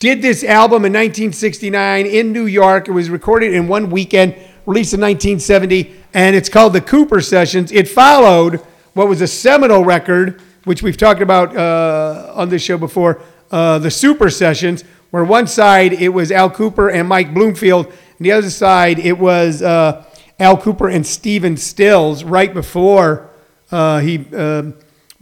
did 0.00 0.20
this 0.20 0.44
album 0.44 0.84
in 0.84 0.92
1969 0.92 2.04
in 2.04 2.30
New 2.30 2.44
York. 2.44 2.88
It 2.88 2.92
was 2.92 3.08
recorded 3.08 3.54
in 3.54 3.66
one 3.68 3.88
weekend, 3.88 4.34
released 4.66 4.92
in 4.92 5.00
1970, 5.00 5.94
and 6.12 6.36
it's 6.36 6.50
called 6.50 6.74
the 6.74 6.82
Kooper 6.82 7.24
Sessions. 7.24 7.72
It 7.72 7.88
followed 7.88 8.60
what 8.92 9.08
was 9.08 9.22
a 9.22 9.26
seminal 9.26 9.82
record, 9.82 10.42
which 10.64 10.82
we've 10.82 10.96
talked 10.96 11.22
about 11.22 11.56
uh, 11.56 12.32
on 12.34 12.48
this 12.48 12.62
show 12.62 12.78
before, 12.78 13.22
uh, 13.50 13.78
the 13.78 13.90
Super 13.90 14.30
Sessions, 14.30 14.82
where 15.10 15.24
one 15.24 15.46
side 15.46 15.92
it 15.92 16.08
was 16.08 16.32
Al 16.32 16.50
Kooper 16.50 16.92
and 16.92 17.08
Mike 17.08 17.32
Bloomfield, 17.32 17.86
and 17.86 18.26
the 18.26 18.32
other 18.32 18.50
side 18.50 18.98
it 18.98 19.18
was 19.18 19.62
uh, 19.62 20.04
Al 20.40 20.56
Kooper 20.56 20.92
and 20.92 21.06
Stephen 21.06 21.56
Stills 21.56 22.24
right 22.24 22.52
before 22.52 23.30
uh, 23.70 24.00
he, 24.00 24.18
um, 24.34 24.74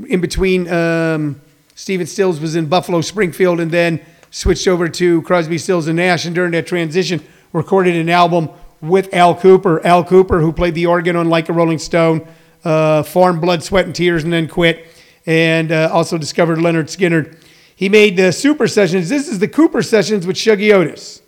in 0.07 0.21
between, 0.21 0.69
um, 0.69 1.41
Stephen 1.75 2.07
Stills 2.07 2.41
was 2.41 2.57
in 2.57 2.67
Buffalo 2.67 3.01
Springfield 3.01 3.61
and 3.61 3.71
then 3.71 4.01
switched 4.31 4.69
over 4.69 4.89
to 4.89 5.23
Crosby, 5.23 5.59
Stills, 5.59 5.87
and 5.89 5.97
Nash, 5.97 6.25
and 6.25 6.35
during 6.35 6.53
that 6.53 6.67
transition, 6.67 7.23
recorded 7.53 7.97
an 7.97 8.09
album 8.09 8.49
with 8.81 9.13
Al 9.15 9.35
Kooper. 9.35 9.85
Al 9.85 10.05
Kooper, 10.05 10.41
who 10.41 10.53
played 10.53 10.75
the 10.75 10.87
organ 10.87 11.17
on 11.17 11.29
Like 11.29 11.49
a 11.49 11.53
Rolling 11.53 11.79
Stone, 11.79 12.27
uh, 12.65 13.03
formed 13.03 13.41
Blood, 13.41 13.63
Sweat, 13.63 13.87
and 13.87 13.95
Tears, 13.95 14.25
and 14.25 14.33
then 14.33 14.49
quit, 14.49 14.87
and 15.27 15.73
uh, 15.73 15.91
also 15.93 16.19
discovered 16.19 16.59
Lynyrd 16.59 16.85
Skynyrd. 16.85 17.39
He 17.75 17.89
made 17.89 18.17
the 18.17 18.33
Super 18.33 18.69
Sessions. 18.69 19.09
This 19.09 19.29
is 19.29 19.39
the 19.39 19.49
Kooper 19.49 19.85
Sessions 19.85 20.27
with 20.27 20.37
Shuggie 20.37 20.73
Otis. 20.73 21.23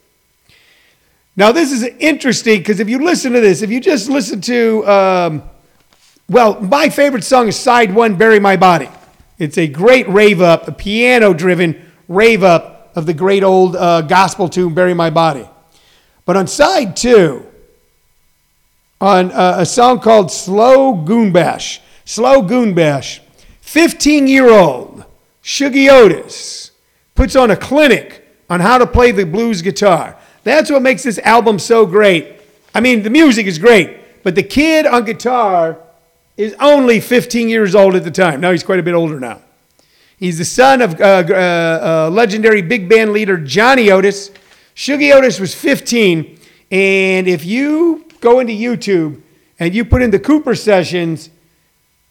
Now, 1.36 1.50
this 1.50 1.72
is 1.72 1.82
interesting 1.82 2.58
because 2.58 2.78
if 2.78 2.88
you 2.88 3.04
listen 3.04 3.32
to 3.32 3.40
this, 3.40 3.62
if 3.62 3.70
you 3.70 3.80
just 3.80 4.08
listen 4.08 4.40
to, 4.42 4.86
um, 4.86 5.42
well, 6.28 6.60
my 6.60 6.88
favorite 6.88 7.24
song 7.24 7.48
is 7.48 7.58
Side 7.58 7.92
One, 7.92 8.16
Bury 8.16 8.38
My 8.38 8.56
Body. 8.56 8.88
It's 9.38 9.58
a 9.58 9.66
great 9.66 10.08
rave 10.08 10.40
up, 10.40 10.68
a 10.68 10.72
piano 10.72 11.34
driven 11.34 11.90
rave 12.06 12.44
up 12.44 12.92
of 12.94 13.06
the 13.06 13.14
great 13.14 13.42
old 13.42 13.74
uh, 13.74 14.02
gospel 14.02 14.48
tune, 14.48 14.74
Bury 14.74 14.94
My 14.94 15.10
Body. 15.10 15.48
But 16.24 16.36
on 16.36 16.46
side 16.46 16.96
two, 16.96 17.44
on 19.00 19.32
uh, 19.32 19.56
a 19.58 19.66
song 19.66 19.98
called 20.00 20.30
Slow 20.30 20.94
Goon 20.94 21.32
Bash, 21.32 21.80
Slow 22.04 22.42
Goon 22.42 22.74
Bash, 22.74 23.20
15 23.64 24.28
year 24.28 24.50
old 24.50 25.04
Shuggie 25.42 25.90
Otis 25.90 26.70
puts 27.16 27.34
on 27.34 27.50
a 27.50 27.56
clinic 27.56 28.24
on 28.48 28.60
how 28.60 28.78
to 28.78 28.86
play 28.86 29.10
the 29.10 29.24
blues 29.24 29.62
guitar. 29.62 30.16
That's 30.44 30.70
what 30.70 30.82
makes 30.82 31.02
this 31.02 31.18
album 31.20 31.58
so 31.58 31.84
great. 31.84 32.40
I 32.72 32.80
mean, 32.80 33.02
the 33.02 33.10
music 33.10 33.46
is 33.46 33.58
great, 33.58 34.22
but 34.22 34.36
the 34.36 34.42
kid 34.44 34.86
on 34.86 35.04
guitar 35.04 35.78
is 36.36 36.54
only 36.60 37.00
15 37.00 37.48
years 37.48 37.74
old 37.74 37.96
at 37.96 38.04
the 38.04 38.10
time. 38.12 38.40
Now 38.40 38.52
he's 38.52 38.62
quite 38.62 38.78
a 38.78 38.82
bit 38.82 38.94
older 38.94 39.18
now. 39.18 39.40
He's 40.18 40.38
the 40.38 40.44
son 40.44 40.80
of 40.80 41.00
uh, 41.00 41.24
uh, 41.28 42.06
uh, 42.06 42.10
legendary 42.12 42.62
big 42.62 42.88
band 42.88 43.12
leader 43.12 43.38
Johnny 43.38 43.90
Otis. 43.90 44.30
Shuggie 44.76 45.12
Otis 45.12 45.40
was 45.40 45.54
15, 45.54 46.38
and 46.70 47.26
if 47.26 47.44
you 47.44 48.06
go 48.20 48.38
into 48.40 48.52
YouTube 48.52 49.20
and 49.58 49.74
you 49.74 49.84
put 49.84 50.02
in 50.02 50.10
the 50.10 50.20
Kooper 50.20 50.56
Sessions 50.56 51.30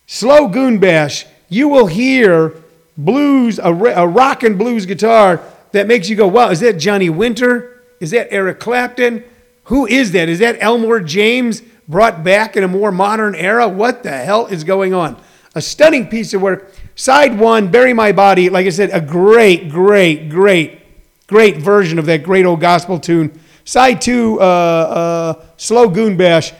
Slow 0.08 0.48
Goon 0.48 0.80
Bash, 0.80 1.26
you 1.54 1.68
will 1.68 1.88
hear 1.88 2.54
blues, 2.98 3.60
a, 3.60 3.74
a 3.74 4.08
rock 4.08 4.44
and 4.44 4.58
blues 4.58 4.86
guitar 4.86 5.42
that 5.72 5.88
makes 5.88 6.10
you 6.10 6.16
go, 6.16 6.28
wow, 6.28 6.50
is 6.50 6.60
that 6.62 6.74
Johnny 6.74 7.10
Winter? 7.10 7.82
Is 8.00 8.12
that 8.12 8.28
Eric 8.32 8.60
Clapton? 8.60 9.24
Who 9.66 9.86
is 9.86 10.12
that? 10.12 10.30
Is 10.30 10.40
that 10.40 10.58
Elmore 10.60 11.00
James 11.00 11.62
brought 11.88 12.24
back 12.24 12.56
in 12.58 12.64
a 12.64 12.68
more 12.68 12.92
modern 12.92 13.36
era? 13.36 13.68
What 13.68 14.04
the 14.04 14.12
hell 14.12 14.48
is 14.48 14.64
going 14.64 14.94
on? 14.94 15.22
A 15.56 15.62
stunning 15.62 16.08
piece 16.08 16.34
of 16.34 16.42
work. 16.42 16.74
Side 16.96 17.40
one, 17.40 17.70
Bury 17.70 17.94
My 17.94 18.12
Body, 18.12 18.50
like 18.50 18.66
I 18.66 18.70
said, 18.70 18.90
a 18.92 19.02
great, 19.02 19.70
great, 19.70 20.30
great, 20.30 20.82
great 21.28 21.58
version 21.58 21.98
of 21.98 22.06
that 22.08 22.24
great 22.24 22.46
old 22.46 22.62
gospel 22.62 23.00
tune. 23.00 23.40
Side 23.66 24.02
two, 24.02 24.40
uh, 24.40 24.44
uh, 24.44 25.46
Slow 25.58 25.88
Goon 25.88 26.18
Bash. 26.18 26.52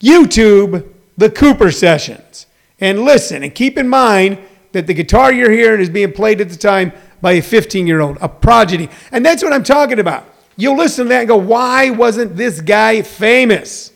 YouTube, 0.00 0.88
the 1.16 1.30
Kooper 1.30 1.72
Sessions. 1.72 2.45
And 2.80 3.04
listen, 3.04 3.42
and 3.42 3.54
keep 3.54 3.78
in 3.78 3.88
mind 3.88 4.38
that 4.72 4.86
the 4.86 4.94
guitar 4.94 5.32
you're 5.32 5.50
hearing 5.50 5.80
is 5.80 5.90
being 5.90 6.12
played 6.12 6.40
at 6.40 6.48
the 6.48 6.56
time 6.56 6.92
by 7.22 7.32
a 7.32 7.42
15 7.42 7.86
year 7.86 8.00
old, 8.00 8.18
a 8.20 8.28
prodigy. 8.28 8.90
And 9.10 9.24
that's 9.24 9.42
what 9.42 9.52
I'm 9.52 9.64
talking 9.64 9.98
about. 9.98 10.24
You'll 10.56 10.76
listen 10.76 11.06
to 11.06 11.08
that 11.10 11.20
and 11.20 11.28
go, 11.28 11.36
why 11.36 11.90
wasn't 11.90 12.36
this 12.36 12.60
guy 12.60 13.02
famous? 13.02 13.92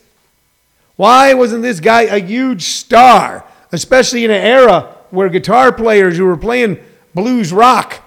Why 0.95 1.33
wasn't 1.33 1.63
this 1.63 1.79
guy 1.79 2.03
a 2.03 2.19
huge 2.19 2.63
star? 2.63 3.45
especially 3.71 4.25
in 4.25 4.31
an 4.31 4.41
era 4.41 4.95
where 5.09 5.29
guitar 5.29 5.71
players 5.71 6.17
who 6.17 6.25
were 6.25 6.37
playing 6.37 6.77
blues 7.13 7.51
rock 7.51 8.03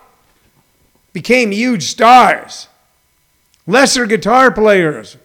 became 1.13 1.51
huge 1.51 1.85
stars. 1.85 2.69
Lesser 3.67 4.07
guitar 4.07 4.51
players 4.51 5.17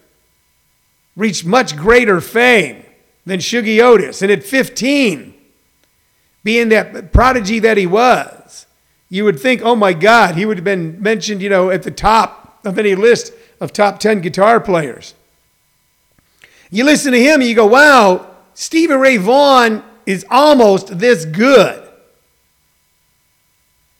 reached 1.15 1.45
much 1.45 1.75
greater 1.75 2.21
fame 2.21 2.85
than 3.25 3.39
Shuggie 3.39 3.81
Otis. 3.81 4.21
And 4.21 4.31
at 4.31 4.43
15, 4.43 5.33
being 6.43 6.69
that 6.69 7.11
prodigy 7.11 7.59
that 7.59 7.77
he 7.77 7.85
was, 7.85 8.65
you 9.09 9.23
would 9.25 9.39
think, 9.39 9.61
oh 9.63 9.75
my 9.75 9.93
God, 9.93 10.35
he 10.35 10.45
would 10.45 10.57
have 10.57 10.63
been 10.63 11.01
mentioned, 11.01 11.41
you 11.41 11.49
know, 11.49 11.69
at 11.69 11.83
the 11.83 11.91
top 11.91 12.59
of 12.63 12.77
any 12.77 12.95
list 12.95 13.33
of 13.59 13.73
top 13.73 13.99
10 13.99 14.21
guitar 14.21 14.59
players. 14.59 15.15
You 16.69 16.83
listen 16.83 17.11
to 17.13 17.19
him 17.19 17.41
and 17.41 17.49
you 17.49 17.55
go, 17.55 17.65
wow, 17.65 18.35
Stevie 18.53 18.93
Ray 18.93 19.17
Vaughan 19.17 19.83
is 20.05 20.25
almost 20.29 20.99
this 20.99 21.25
good. 21.25 21.87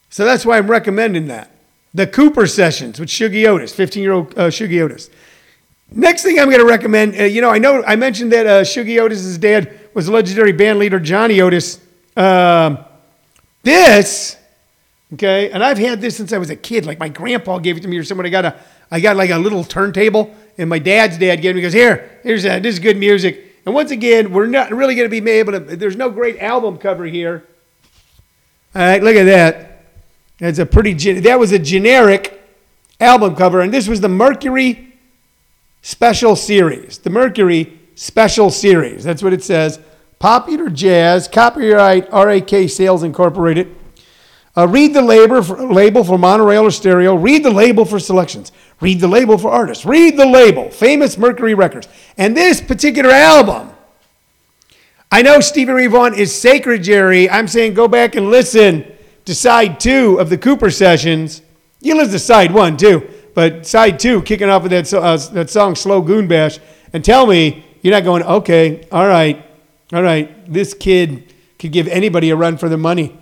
So 0.09 0.25
that's 0.25 0.45
why 0.45 0.57
I'm 0.57 0.69
recommending 0.69 1.27
that. 1.27 1.51
The 1.93 2.05
Kooper 2.05 2.49
Sessions 2.49 2.99
with 2.99 3.09
Shuggie 3.09 3.47
Otis, 3.47 3.73
15 3.73 4.03
year 4.03 4.11
old 4.11 4.37
uh, 4.37 4.47
Shuggie 4.47 4.81
Otis. 4.81 5.09
Next 5.91 6.21
thing 6.21 6.39
I'm 6.39 6.45
going 6.49 6.59
to 6.59 6.65
recommend, 6.65 7.19
uh, 7.19 7.23
you 7.23 7.41
know, 7.41 7.49
I 7.49 7.57
know 7.57 7.83
I 7.83 7.95
mentioned 7.95 8.31
that 8.31 8.45
uh, 8.45 8.61
Shuggie 8.61 8.99
Otis's 8.99 9.39
dad 9.39 9.79
was 9.95 10.07
legendary 10.07 10.51
band 10.51 10.77
leader 10.77 10.99
Johnny 10.99 11.41
Otis. 11.41 11.79
Um, 12.15 12.79
this, 13.63 14.37
okay, 15.13 15.51
and 15.51 15.63
I've 15.63 15.77
had 15.77 16.01
this 16.01 16.17
since 16.17 16.33
I 16.33 16.37
was 16.37 16.49
a 16.49 16.55
kid. 16.55 16.85
Like 16.85 16.99
my 16.99 17.09
grandpa 17.09 17.59
gave 17.59 17.77
it 17.77 17.81
to 17.81 17.87
me 17.87 17.97
or 17.97 18.03
someone. 18.03 18.25
I 18.25 18.29
got 18.29 18.45
a, 18.45 18.55
I 18.91 18.99
got 18.99 19.15
like 19.15 19.29
a 19.29 19.37
little 19.37 19.63
turntable, 19.63 20.35
and 20.57 20.69
my 20.69 20.79
dad's 20.79 21.17
dad 21.17 21.37
gave 21.37 21.55
me. 21.55 21.61
Goes, 21.61 21.73
"Here, 21.73 22.19
here's 22.23 22.43
that. 22.43 22.63
This 22.63 22.73
is 22.73 22.79
good 22.79 22.97
music." 22.97 23.45
And 23.65 23.75
once 23.75 23.91
again, 23.91 24.31
we're 24.31 24.47
not 24.47 24.71
really 24.71 24.95
going 24.95 25.09
to 25.09 25.21
be 25.21 25.29
able 25.29 25.51
to, 25.53 25.59
there's 25.59 25.95
no 25.95 26.09
great 26.09 26.39
album 26.39 26.77
cover 26.77 27.05
here. 27.05 27.45
All 28.73 28.81
right, 28.81 29.03
look 29.03 29.15
at 29.15 29.25
that. 29.25 29.83
That's 30.39 30.57
a 30.57 30.65
pretty, 30.65 30.93
that 31.19 31.37
was 31.37 31.51
a 31.51 31.59
generic 31.59 32.41
album 32.99 33.35
cover. 33.35 33.61
And 33.61 33.73
this 33.73 33.87
was 33.87 34.01
the 34.01 34.09
Mercury 34.09 34.95
Special 35.83 36.35
Series. 36.35 36.97
The 36.97 37.09
Mercury 37.09 37.79
Special 37.95 38.49
Series. 38.49 39.03
That's 39.03 39.21
what 39.21 39.33
it 39.33 39.43
says. 39.43 39.79
Popular 40.19 40.69
Jazz, 40.69 41.29
copyright 41.29 42.11
RAK 42.11 42.69
Sales 42.69 43.03
Incorporated. 43.03 43.73
Uh, 44.57 44.67
read 44.67 44.93
the 44.93 45.01
label 45.01 45.41
for, 45.41 45.65
label 45.65 46.03
for 46.03 46.17
monaural 46.17 46.63
or 46.63 46.71
stereo. 46.71 47.15
Read 47.15 47.45
the 47.45 47.49
label 47.49 47.85
for 47.85 47.99
selections. 47.99 48.51
Read 48.81 48.99
the 48.99 49.07
label 49.07 49.37
for 49.37 49.49
artists. 49.49 49.85
Read 49.85 50.17
the 50.17 50.25
label. 50.25 50.69
Famous 50.71 51.17
Mercury 51.17 51.53
Records. 51.53 51.87
And 52.17 52.35
this 52.35 52.59
particular 52.59 53.11
album, 53.11 53.71
I 55.09 55.21
know 55.21 55.39
Stevie 55.39 55.71
Ray 55.71 55.87
Vaughan 55.87 56.13
is 56.13 56.37
sacred, 56.37 56.83
Jerry. 56.83 57.29
I'm 57.29 57.47
saying 57.47 57.73
go 57.73 57.87
back 57.87 58.15
and 58.15 58.29
listen 58.29 58.91
to 59.23 59.33
side 59.33 59.79
two 59.79 60.19
of 60.19 60.29
the 60.29 60.37
Kooper 60.37 60.73
sessions. 60.73 61.41
You 61.79 61.95
listen 61.95 62.11
to 62.11 62.19
side 62.19 62.51
one 62.51 62.75
too, 62.75 63.09
but 63.35 63.65
side 63.65 63.99
two, 63.99 64.21
kicking 64.23 64.49
off 64.49 64.63
with 64.63 64.71
that, 64.71 64.93
uh, 64.93 65.15
that 65.31 65.49
song 65.49 65.75
Slow 65.75 66.01
Goon 66.01 66.27
Bash, 66.27 66.59
and 66.91 67.05
tell 67.05 67.25
me 67.25 67.63
you're 67.81 67.93
not 67.93 68.03
going, 68.03 68.23
okay, 68.23 68.85
all 68.91 69.07
right, 69.07 69.45
all 69.91 70.03
right, 70.03 70.51
this 70.51 70.73
kid 70.73 71.33
could 71.57 71.71
give 71.71 71.87
anybody 71.87 72.29
a 72.29 72.35
run 72.35 72.57
for 72.57 72.69
their 72.69 72.77
money. 72.77 73.17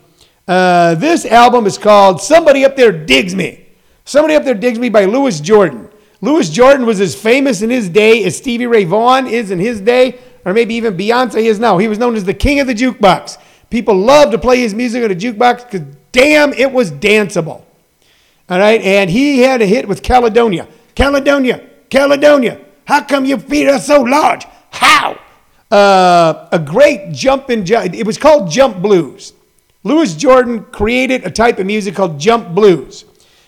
Uh, 0.48 0.96
this 0.96 1.26
album 1.26 1.66
is 1.66 1.78
called 1.78 2.22
Somebody 2.22 2.66
Up 2.66 2.76
There 2.76 2.92
Digs 2.92 3.36
Me. 3.36 3.68
Somebody 4.06 4.36
Up 4.36 4.44
There 4.44 4.54
Digs 4.54 4.80
Me 4.80 4.90
by 4.90 5.06
Louis 5.06 5.40
Jordan. 5.40 5.90
Louis 6.22 6.50
Jordan 6.50 6.86
was 6.86 7.00
as 7.00 7.16
famous 7.16 7.62
in 7.62 7.70
his 7.70 7.90
day 7.90 8.24
as 8.26 8.38
Stevie 8.38 8.66
Ray 8.66 8.86
Vaughan 8.86 9.28
is 9.28 9.52
in 9.52 9.60
his 9.60 9.82
day, 9.82 10.20
or 10.46 10.54
maybe 10.54 10.76
even 10.76 10.98
Beyonce 10.98 11.36
is 11.36 11.60
now. 11.60 11.78
He 11.78 11.88
was 11.88 12.00
known 12.00 12.16
as 12.16 12.24
the 12.24 12.34
king 12.34 12.60
of 12.60 12.68
the 12.68 12.74
jukebox. 12.74 13.38
People 13.70 13.96
loved 13.96 14.32
to 14.32 14.38
play 14.38 14.60
his 14.60 14.74
music 14.74 15.04
on 15.04 15.12
a 15.12 15.16
jukebox 15.16 15.70
because, 15.70 15.88
damn, 16.12 16.54
it 16.54 16.72
was 16.72 16.92
danceable. 16.92 17.64
All 18.50 18.60
right, 18.60 18.82
and 18.82 19.10
he 19.10 19.40
had 19.40 19.62
a 19.62 19.66
hit 19.66 19.88
with 19.88 20.02
Caledonia. 20.02 20.68
Caledonia, 20.96 21.68
Caledonia, 21.90 22.62
how 22.86 23.04
come 23.04 23.26
your 23.26 23.40
feet 23.40 23.68
are 23.68 23.80
so 23.80 24.02
large? 24.02 24.46
How? 24.72 25.20
Uh, 25.70 26.48
a 26.52 26.60
great 26.60 27.12
jump 27.12 27.50
in, 27.50 27.66
it 27.70 28.06
was 28.06 28.18
called 28.18 28.50
Jump 28.50 28.82
Blues. 28.82 29.34
Louis 29.84 30.16
Jordan 30.16 30.66
created 30.66 31.26
a 31.26 31.32
type 31.32 31.60
of 31.60 31.66
music 31.66 31.96
called 31.96 32.20
jump 32.20 32.54
blues. 32.54 33.06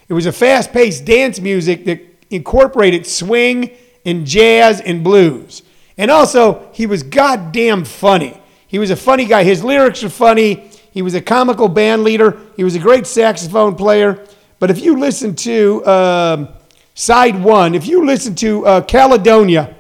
It 0.08 0.13
was 0.13 0.25
a 0.25 0.32
fast 0.32 0.71
paced 0.71 1.05
dance 1.05 1.39
music 1.39 1.86
that 1.86 2.01
incorporated 2.29 3.05
swing 3.05 3.71
and 4.05 4.25
jazz 4.25 4.79
and 4.79 5.03
blues. 5.03 5.63
And 5.97 6.10
also, 6.10 6.69
he 6.71 6.86
was 6.86 7.03
goddamn 7.03 7.84
funny. 7.84 8.39
He 8.67 8.79
was 8.79 8.89
a 8.89 8.95
funny 8.95 9.25
guy. 9.25 9.43
His 9.43 9.63
lyrics 9.63 10.03
are 10.03 10.10
funny. 10.10 10.69
He 10.91 11.01
was 11.01 11.13
a 11.13 11.21
comical 11.21 11.67
band 11.67 12.03
leader. 12.03 12.39
He 12.55 12.63
was 12.63 12.75
a 12.75 12.79
great 12.79 13.05
saxophone 13.05 13.75
player. 13.75 14.25
But 14.60 14.71
if 14.71 14.79
you 14.79 14.97
listen 14.97 15.36
to 15.36 15.86
um, 15.86 16.49
side 16.95 17.41
one, 17.41 17.75
if 17.75 17.86
you 17.86 18.05
listen 18.05 18.36
to 18.36 18.65
uh, 18.65 18.82
Caledonia 18.82 19.75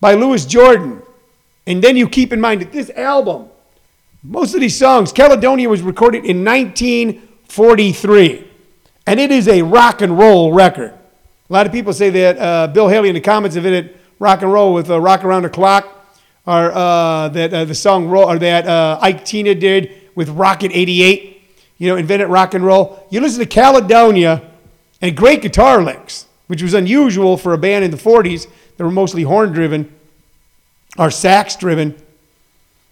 by 0.00 0.14
Louis 0.14 0.44
Jordan, 0.46 1.02
and 1.68 1.84
then 1.84 1.96
you 1.96 2.08
keep 2.08 2.32
in 2.32 2.40
mind 2.40 2.62
that 2.62 2.72
this 2.72 2.90
album 2.90 3.50
most 4.22 4.54
of 4.54 4.60
these 4.60 4.76
songs, 4.76 5.12
Caledonia 5.12 5.68
was 5.68 5.80
recorded 5.80 6.24
in 6.24 6.44
1943, 6.44 8.50
and 9.06 9.20
it 9.20 9.30
is 9.30 9.46
a 9.46 9.62
rock 9.62 10.02
and 10.02 10.18
roll 10.18 10.52
record. 10.52 10.92
A 11.48 11.52
lot 11.52 11.66
of 11.66 11.72
people 11.72 11.92
say 11.92 12.10
that 12.10 12.38
uh, 12.38 12.66
Bill 12.66 12.88
Haley 12.88 13.08
in 13.08 13.14
the 13.14 13.20
comments 13.20 13.54
it 13.54 13.96
rock 14.18 14.42
and 14.42 14.52
roll 14.52 14.74
with 14.74 14.90
uh, 14.90 15.00
"Rock 15.00 15.22
Around 15.24 15.44
the 15.44 15.50
Clock," 15.50 15.86
or 16.46 16.72
uh, 16.72 17.28
that 17.28 17.54
uh, 17.54 17.64
the 17.64 17.76
song 17.76 18.08
roll, 18.08 18.28
or 18.28 18.40
that 18.40 18.66
uh, 18.66 18.98
Ike 19.00 19.24
Tina 19.24 19.54
did 19.54 19.94
with 20.14 20.28
Rocket 20.30 20.72
'88. 20.74 21.36
You 21.78 21.88
know, 21.88 21.96
invented 21.96 22.28
rock 22.28 22.54
and 22.54 22.66
roll. 22.66 23.06
You 23.08 23.20
listen 23.20 23.38
to 23.38 23.46
Caledonia, 23.46 24.50
and 25.00 25.16
great 25.16 25.42
guitar 25.42 25.80
licks, 25.80 26.26
which 26.48 26.60
was 26.60 26.74
unusual 26.74 27.36
for 27.36 27.54
a 27.54 27.58
band 27.58 27.84
in 27.84 27.92
the 27.92 27.96
'40s 27.96 28.48
that 28.76 28.84
were 28.84 28.90
mostly 28.90 29.22
horn 29.22 29.52
driven 29.52 29.94
or 30.96 31.10
sax 31.10 31.56
driven 31.56 31.94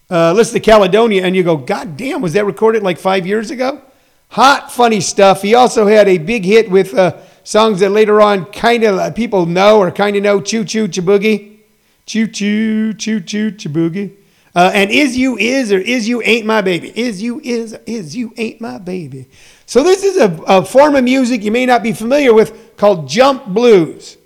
uh, 0.08 0.32
listen 0.32 0.54
to 0.54 0.60
Caledonia 0.60 1.24
and 1.24 1.34
you 1.34 1.42
go, 1.42 1.56
God 1.56 1.96
damn, 1.96 2.22
was 2.22 2.34
that 2.34 2.44
recorded 2.44 2.82
like 2.82 2.98
five 2.98 3.26
years 3.26 3.50
ago? 3.50 3.82
Hot, 4.30 4.72
funny 4.72 5.00
stuff. 5.00 5.42
He 5.42 5.54
also 5.54 5.86
had 5.86 6.08
a 6.08 6.18
big 6.18 6.44
hit 6.44 6.70
with 6.70 6.94
uh, 6.94 7.16
songs 7.42 7.80
that 7.80 7.90
later 7.90 8.20
on 8.20 8.44
kind 8.46 8.84
of 8.84 8.98
uh, 8.98 9.10
people 9.10 9.46
know 9.46 9.78
or 9.78 9.90
kind 9.90 10.16
of 10.16 10.22
know 10.22 10.40
Choo 10.40 10.64
Choo 10.64 10.88
Ch'Boogie. 10.88 11.58
Choo 12.06 12.28
Choo, 12.28 12.92
Choo 12.94 13.20
Choo 13.20 13.50
Ch'Boogie. 13.50 14.16
Uh, 14.54 14.70
and 14.72 14.90
Is 14.90 15.16
You 15.16 15.36
Is 15.36 15.72
or 15.72 15.78
Is 15.78 16.08
You 16.08 16.22
Ain't 16.22 16.46
My 16.46 16.62
Baby. 16.62 16.92
Is 16.98 17.20
You 17.20 17.40
Is 17.40 17.72
Is 17.86 18.14
You 18.14 18.32
Ain't 18.36 18.60
My 18.60 18.78
Baby. 18.78 19.28
So 19.66 19.82
this 19.82 20.04
is 20.04 20.16
a, 20.16 20.30
a 20.46 20.64
form 20.64 20.94
of 20.94 21.02
music 21.02 21.42
you 21.42 21.50
may 21.50 21.66
not 21.66 21.82
be 21.82 21.92
familiar 21.92 22.32
with 22.32 22.76
called 22.76 23.08
jump 23.08 23.46
blues. 23.46 24.16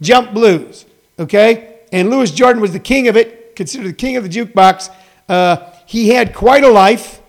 Jump 0.00 0.32
blues, 0.32 0.86
okay? 1.18 1.69
And 1.92 2.10
Louis 2.10 2.30
Jordan 2.30 2.62
was 2.62 2.72
the 2.72 2.80
king 2.80 3.08
of 3.08 3.16
it, 3.16 3.56
considered 3.56 3.88
the 3.88 3.92
king 3.92 4.16
of 4.16 4.22
the 4.22 4.28
jukebox. 4.28 4.90
Uh, 5.28 5.70
he 5.86 6.10
had 6.10 6.34
quite 6.34 6.64
a 6.64 6.68
life. 6.68 7.20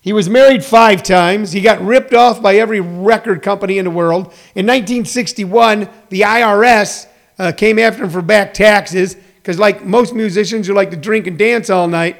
He 0.00 0.12
was 0.12 0.28
married 0.28 0.64
five 0.64 1.02
times. 1.02 1.52
He 1.52 1.60
got 1.60 1.80
ripped 1.80 2.14
off 2.14 2.40
by 2.40 2.56
every 2.56 2.80
record 2.80 3.42
company 3.42 3.78
in 3.78 3.84
the 3.84 3.90
world. 3.90 4.26
In 4.54 4.66
1961, 4.66 5.88
the 6.08 6.20
IRS 6.22 7.06
uh, 7.38 7.52
came 7.52 7.78
after 7.78 8.04
him 8.04 8.10
for 8.10 8.22
back 8.22 8.54
taxes 8.54 9.16
because, 9.36 9.58
like 9.58 9.84
most 9.84 10.14
musicians 10.14 10.66
who 10.66 10.74
like 10.74 10.90
to 10.90 10.96
drink 10.96 11.26
and 11.26 11.38
dance 11.38 11.70
all 11.70 11.88
night, 11.88 12.16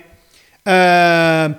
uh, 0.66 1.54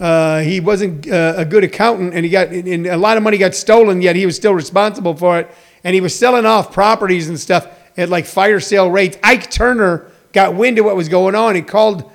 uh, 0.00 0.40
he 0.40 0.60
wasn't 0.60 1.08
uh, 1.10 1.34
a 1.36 1.44
good 1.44 1.64
accountant, 1.64 2.14
and 2.14 2.24
he 2.24 2.30
got 2.30 2.48
and 2.48 2.86
a 2.86 2.96
lot 2.96 3.16
of 3.16 3.22
money 3.22 3.36
got 3.36 3.54
stolen. 3.54 4.00
Yet 4.00 4.14
he 4.14 4.26
was 4.26 4.36
still 4.36 4.54
responsible 4.54 5.14
for 5.16 5.40
it, 5.40 5.50
and 5.82 5.94
he 5.94 6.00
was 6.00 6.16
selling 6.16 6.46
off 6.46 6.72
properties 6.72 7.28
and 7.28 7.38
stuff 7.38 7.66
at 7.98 8.08
like 8.08 8.24
fire 8.24 8.60
sale 8.60 8.90
rates. 8.90 9.18
Ike 9.22 9.50
Turner 9.50 10.10
got 10.32 10.54
wind 10.54 10.78
of 10.78 10.84
what 10.84 10.96
was 10.96 11.08
going 11.08 11.34
on. 11.34 11.54
He 11.54 11.62
called 11.62 12.10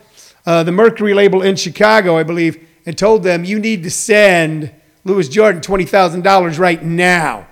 uh, 0.45 0.63
the 0.63 0.71
Mercury 0.71 1.13
label 1.13 1.41
in 1.41 1.55
Chicago, 1.55 2.17
I 2.17 2.23
believe, 2.23 2.65
and 2.85 2.97
told 2.97 3.23
them, 3.23 3.43
"You 3.43 3.59
need 3.59 3.83
to 3.83 3.91
send 3.91 4.73
Louis 5.03 5.27
Jordan 5.29 5.61
twenty 5.61 5.85
thousand 5.85 6.23
dollars 6.23 6.57
right 6.57 6.81
now." 6.81 7.47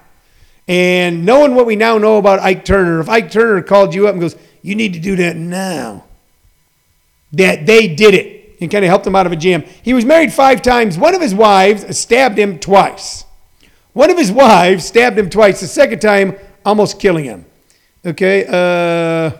And 0.67 1.25
knowing 1.25 1.53
what 1.53 1.65
we 1.65 1.75
now 1.75 1.97
know 1.97 2.17
about 2.17 2.39
Ike 2.39 2.63
Turner, 2.63 3.01
if 3.01 3.09
Ike 3.09 3.29
Turner 3.29 3.61
called 3.61 3.93
you 3.93 4.07
up 4.07 4.13
and 4.13 4.21
goes, 4.21 4.35
"You 4.61 4.75
need 4.75 4.93
to 4.93 4.99
do 4.99 5.17
that 5.17 5.35
now," 5.35 6.05
that 7.33 7.65
they 7.65 7.87
did 7.87 8.13
it 8.13 8.55
and 8.61 8.71
kind 8.71 8.85
of 8.85 8.89
helped 8.89 9.05
him 9.05 9.15
out 9.15 9.25
of 9.25 9.31
a 9.31 9.35
jam. 9.35 9.63
He 9.83 9.93
was 9.93 10.05
married 10.05 10.31
five 10.31 10.61
times. 10.61 10.97
One 10.97 11.15
of 11.15 11.21
his 11.21 11.35
wives 11.35 11.97
stabbed 11.97 12.37
him 12.37 12.59
twice. 12.59 13.25
One 13.93 14.09
of 14.09 14.17
his 14.17 14.31
wives 14.31 14.85
stabbed 14.85 15.17
him 15.17 15.29
twice. 15.29 15.59
The 15.59 15.67
second 15.67 15.99
time, 15.99 16.37
almost 16.63 16.99
killing 16.99 17.25
him. 17.25 17.45
Okay. 18.05 18.45
Uh, 18.47 19.37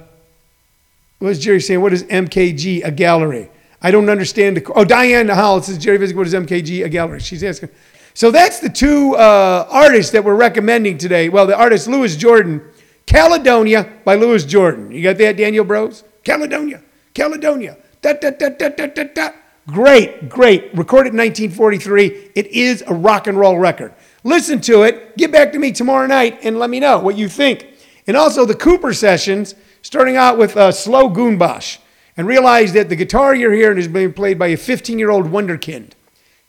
what 1.19 1.29
was 1.29 1.39
Jerry 1.39 1.61
saying? 1.61 1.81
What 1.81 1.93
is 1.93 2.03
MKG, 2.03 2.83
a 2.83 2.91
gallery? 2.91 3.49
I 3.81 3.91
don't 3.91 4.09
understand. 4.09 4.57
The, 4.57 4.73
oh, 4.73 4.85
Diane 4.85 5.27
Howell 5.27 5.63
says, 5.63 5.77
Jerry 5.77 5.97
Visick, 5.97 6.15
what 6.15 6.27
is 6.27 6.33
MKG, 6.33 6.85
a 6.85 6.89
gallery? 6.89 7.19
She's 7.19 7.43
asking. 7.43 7.69
So 8.13 8.29
that's 8.29 8.59
the 8.59 8.69
two 8.69 9.15
uh, 9.15 9.67
artists 9.69 10.11
that 10.11 10.23
we're 10.23 10.35
recommending 10.35 10.97
today. 10.97 11.29
Well, 11.29 11.47
the 11.47 11.57
artist 11.57 11.87
Louis 11.87 12.15
Jordan, 12.15 12.61
Caledonia 13.05 13.91
by 14.03 14.15
Louis 14.15 14.45
Jordan. 14.45 14.91
You 14.91 15.01
got 15.01 15.17
that, 15.17 15.37
Daniel 15.37 15.63
Bros? 15.63 16.03
Caledonia, 16.23 16.81
Caledonia. 17.13 17.77
Da, 18.01 18.13
da, 18.13 18.31
da, 18.31 18.49
da, 18.49 18.69
da, 18.69 18.87
da, 18.87 19.03
da. 19.03 19.31
Great, 19.67 20.27
great. 20.27 20.73
Recorded 20.75 21.13
in 21.13 21.19
1943. 21.19 22.31
It 22.35 22.47
is 22.47 22.83
a 22.87 22.93
rock 22.93 23.27
and 23.27 23.37
roll 23.37 23.57
record. 23.57 23.93
Listen 24.23 24.59
to 24.61 24.83
it. 24.83 25.15
Get 25.17 25.31
back 25.31 25.51
to 25.53 25.59
me 25.59 25.71
tomorrow 25.71 26.07
night 26.07 26.39
and 26.43 26.59
let 26.59 26.69
me 26.69 26.79
know 26.79 26.99
what 26.99 27.17
you 27.17 27.29
think. 27.29 27.67
And 28.07 28.17
also 28.17 28.45
the 28.45 28.55
Kooper 28.55 28.95
sessions, 28.95 29.55
starting 29.81 30.15
out 30.15 30.37
with 30.37 30.57
uh, 30.57 30.71
Slow 30.71 31.09
Goonbosh. 31.09 31.77
And 32.17 32.27
realize 32.27 32.73
that 32.73 32.89
the 32.89 32.95
guitar 32.95 33.33
you're 33.33 33.53
hearing 33.53 33.77
is 33.77 33.87
being 33.87 34.13
played 34.13 34.37
by 34.37 34.47
a 34.47 34.57
15 34.57 34.99
year 34.99 35.09
old 35.09 35.27
Wonderkind. 35.27 35.91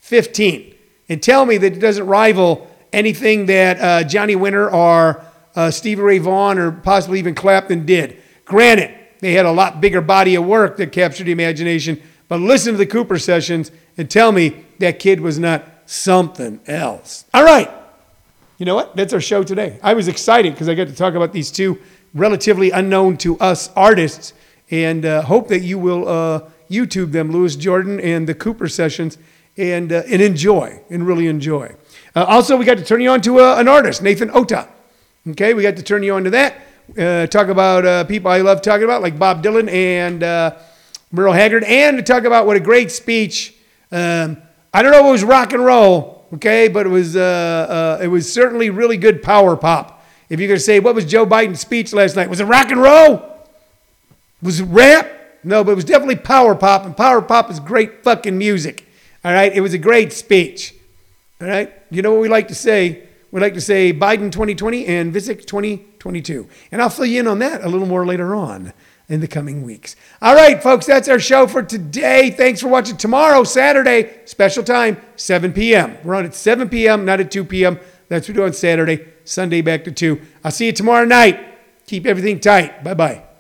15. 0.01 0.75
And 1.09 1.23
tell 1.23 1.47
me 1.47 1.57
that 1.57 1.75
it 1.75 1.79
doesn't 1.79 2.07
rival 2.07 2.69
anything 2.93 3.47
that 3.47 3.81
uh, 3.81 4.07
Johnny 4.07 4.37
Winter 4.37 4.71
or 4.71 5.25
uh, 5.55 5.71
Stevie 5.71 6.03
Ray 6.03 6.19
Vaughan 6.19 6.59
or 6.59 6.73
possibly 6.73 7.19
even 7.19 7.35
Clapton 7.35 7.87
did. 7.87 8.21
Granted, 8.45 8.95
they 9.21 9.33
had 9.33 9.47
a 9.47 9.53
lot 9.53 9.81
bigger 9.81 10.01
body 10.01 10.35
of 10.35 10.45
work 10.45 10.77
that 10.79 10.93
captured 10.93 11.25
the 11.25 11.33
imagination. 11.33 12.03
But 12.29 12.41
listen 12.41 12.73
to 12.73 12.79
the 12.79 12.87
Kooper 12.87 13.21
sessions 13.21 13.71
and 13.97 14.11
tell 14.11 14.33
me 14.33 14.65
that 14.79 14.99
kid 14.99 15.21
was 15.21 15.39
not 15.39 15.65
something 15.87 16.61
else. 16.67 17.25
All 17.33 17.45
right. 17.45 17.71
You 18.63 18.67
know 18.67 18.77
what? 18.77 18.95
That's 18.95 19.13
our 19.13 19.21
show 19.21 19.43
today. 19.43 19.81
I 19.83 19.95
was 19.95 20.07
excited 20.07 20.53
because 20.55 20.69
I 20.69 20.77
got 20.77 20.87
to 20.87 20.95
talk 20.95 21.15
about 21.15 21.33
these 21.33 21.51
two 21.51 21.81
relatively 22.15 22.71
unknown 22.71 23.17
to 23.17 23.37
us 23.41 23.71
artists 23.75 24.35
and 24.71 25.05
uh, 25.05 25.23
hope 25.23 25.49
that 25.49 25.63
you 25.63 25.81
will 25.81 26.07
uh, 26.07 26.49
YouTube 26.71 27.11
them, 27.11 27.33
Louis 27.33 27.57
Jordan 27.57 27.99
and 27.99 28.29
the 28.29 28.37
Kooper 28.37 28.71
sessions, 28.71 29.19
and, 29.57 29.93
uh, 29.93 30.05
and 30.07 30.23
enjoy, 30.23 30.81
and 30.91 31.05
really 31.05 31.27
enjoy. 31.27 31.75
Uh, 32.15 32.23
also, 32.23 32.57
we 32.57 32.65
got 32.65 32.79
to 32.79 32.85
turn 32.85 33.01
you 33.01 33.11
on 33.11 33.21
to 33.23 33.41
uh, 33.41 33.57
an 33.59 33.67
artist, 33.67 34.01
Nathan 34.01 34.31
Ota. 34.31 34.69
Okay, 35.31 35.55
we 35.55 35.65
got 35.65 35.75
to 35.75 35.83
turn 35.83 36.05
you 36.05 36.15
on 36.15 36.23
to 36.23 36.31
that 36.31 36.55
uh, 36.97 37.27
talk 37.27 37.49
about 37.49 38.07
people 38.07 38.31
I 38.31 38.43
love 38.43 38.63
talking 38.63 38.85
about, 38.85 39.03
like 39.03 39.19
Bob 39.19 39.43
Dylan 39.43 39.69
and 39.73 40.21
Merle 41.11 41.33
Haggard, 41.33 41.65
and 41.65 41.97
to 41.97 42.03
talk 42.05 42.23
about 42.23 42.47
what 42.47 42.57
a 42.57 42.61
great 42.61 42.93
speech. 42.93 43.57
Um, 43.91 44.41
I 44.73 44.83
don't 44.83 44.93
know 44.93 45.01
if 45.01 45.07
it 45.07 45.11
was 45.11 45.25
rock 45.25 45.53
and 45.53 45.65
roll, 45.65 46.22
okay, 46.35 46.69
but 46.69 46.87
it 46.87 46.91
was 46.91 47.17
uh, 47.17 47.99
uh, 48.01 48.03
it 48.03 48.09
was 48.09 48.33
certainly 48.33 48.71
really 48.71 48.97
good 48.97 49.23
power 49.23 49.57
pop. 49.57 50.05
If 50.29 50.41
you're 50.41 50.49
gonna 50.49 50.61
say 50.61 50.81
what 50.81 50.95
was 50.95 51.05
Joe 51.05 51.27
Biden's 51.27 51.61
speech 51.61 51.93
last 51.93 52.17
night, 52.17 52.29
was 52.29 52.41
it 52.41 52.45
rock 52.45 52.71
and 52.71 52.81
roll? 52.81 53.29
Was 54.43 54.61
it 54.61 54.65
rap? 54.65 55.11
No, 55.45 55.65
but 55.65 55.73
it 55.73 55.77
was 55.77 55.85
definitely 55.85 56.17
power 56.17 56.55
pop, 56.55 56.85
and 56.85 56.97
power 56.97 57.21
pop 57.21 57.51
is 57.51 57.61
great 57.61 58.03
fucking 58.05 58.37
music. 58.37 58.89
All 59.25 59.33
right, 59.33 59.53
it 59.53 59.61
was 59.61 59.75
a 59.75 59.79
great 59.79 60.13
speech. 60.13 60.75
All 61.41 61.49
right, 61.49 61.73
you 61.91 62.03
know 62.03 62.13
what 62.13 62.21
we 62.21 62.29
like 62.29 62.49
to 62.49 62.55
say? 62.55 63.05
We 63.31 63.41
like 63.41 63.55
to 63.55 63.61
say 63.61 63.93
Biden 63.93 64.31
2020 64.31 64.87
and 64.87 65.13
Visick 65.13 65.47
2022. 65.47 66.47
And 66.71 66.83
I'll 66.83 66.91
fill 66.91 67.07
you 67.07 67.21
in 67.21 67.27
on 67.27 67.39
that 67.39 67.65
a 67.65 67.69
little 67.69 67.87
more 67.87 68.05
later 68.05 68.35
on 68.35 68.75
in 69.13 69.21
the 69.21 69.29
coming 69.29 69.63
weeks. 69.63 69.95
All 70.23 70.35
right, 70.35 70.63
folks, 70.63 70.87
that's 70.87 71.07
our 71.07 71.21
show 71.21 71.47
for 71.47 71.63
today. 71.63 72.31
Thanks 72.31 72.63
for 72.63 72.69
watching. 72.69 72.97
Tomorrow, 72.97 73.45
Saturday, 73.45 74.21
special 74.25 74.65
time, 74.65 74.97
7 75.17 75.53
p.m. 75.53 75.99
We're 76.03 76.15
on 76.15 76.25
at 76.25 76.35
7 76.35 76.71
p.m., 76.71 77.05
not 77.05 77.21
at 77.21 77.31
2 77.31 77.45
p.m. 77.45 77.79
That's 78.09 78.27
what 78.27 78.35
we 78.37 78.41
do 78.41 78.45
on 78.45 78.55
Saturday, 78.55 79.07
Sunday 79.25 79.61
back 79.61 79.85
to 79.85 79.93
2. 79.93 80.19
I'll 80.43 80.51
see 80.51 80.65
you 80.67 80.73
tomorrow 80.73 81.05
night. 81.05 81.39
Keep 81.87 82.07
everything 82.07 82.41
tight. 82.41 82.83
Bye 82.83 82.95
bye. 82.95 83.32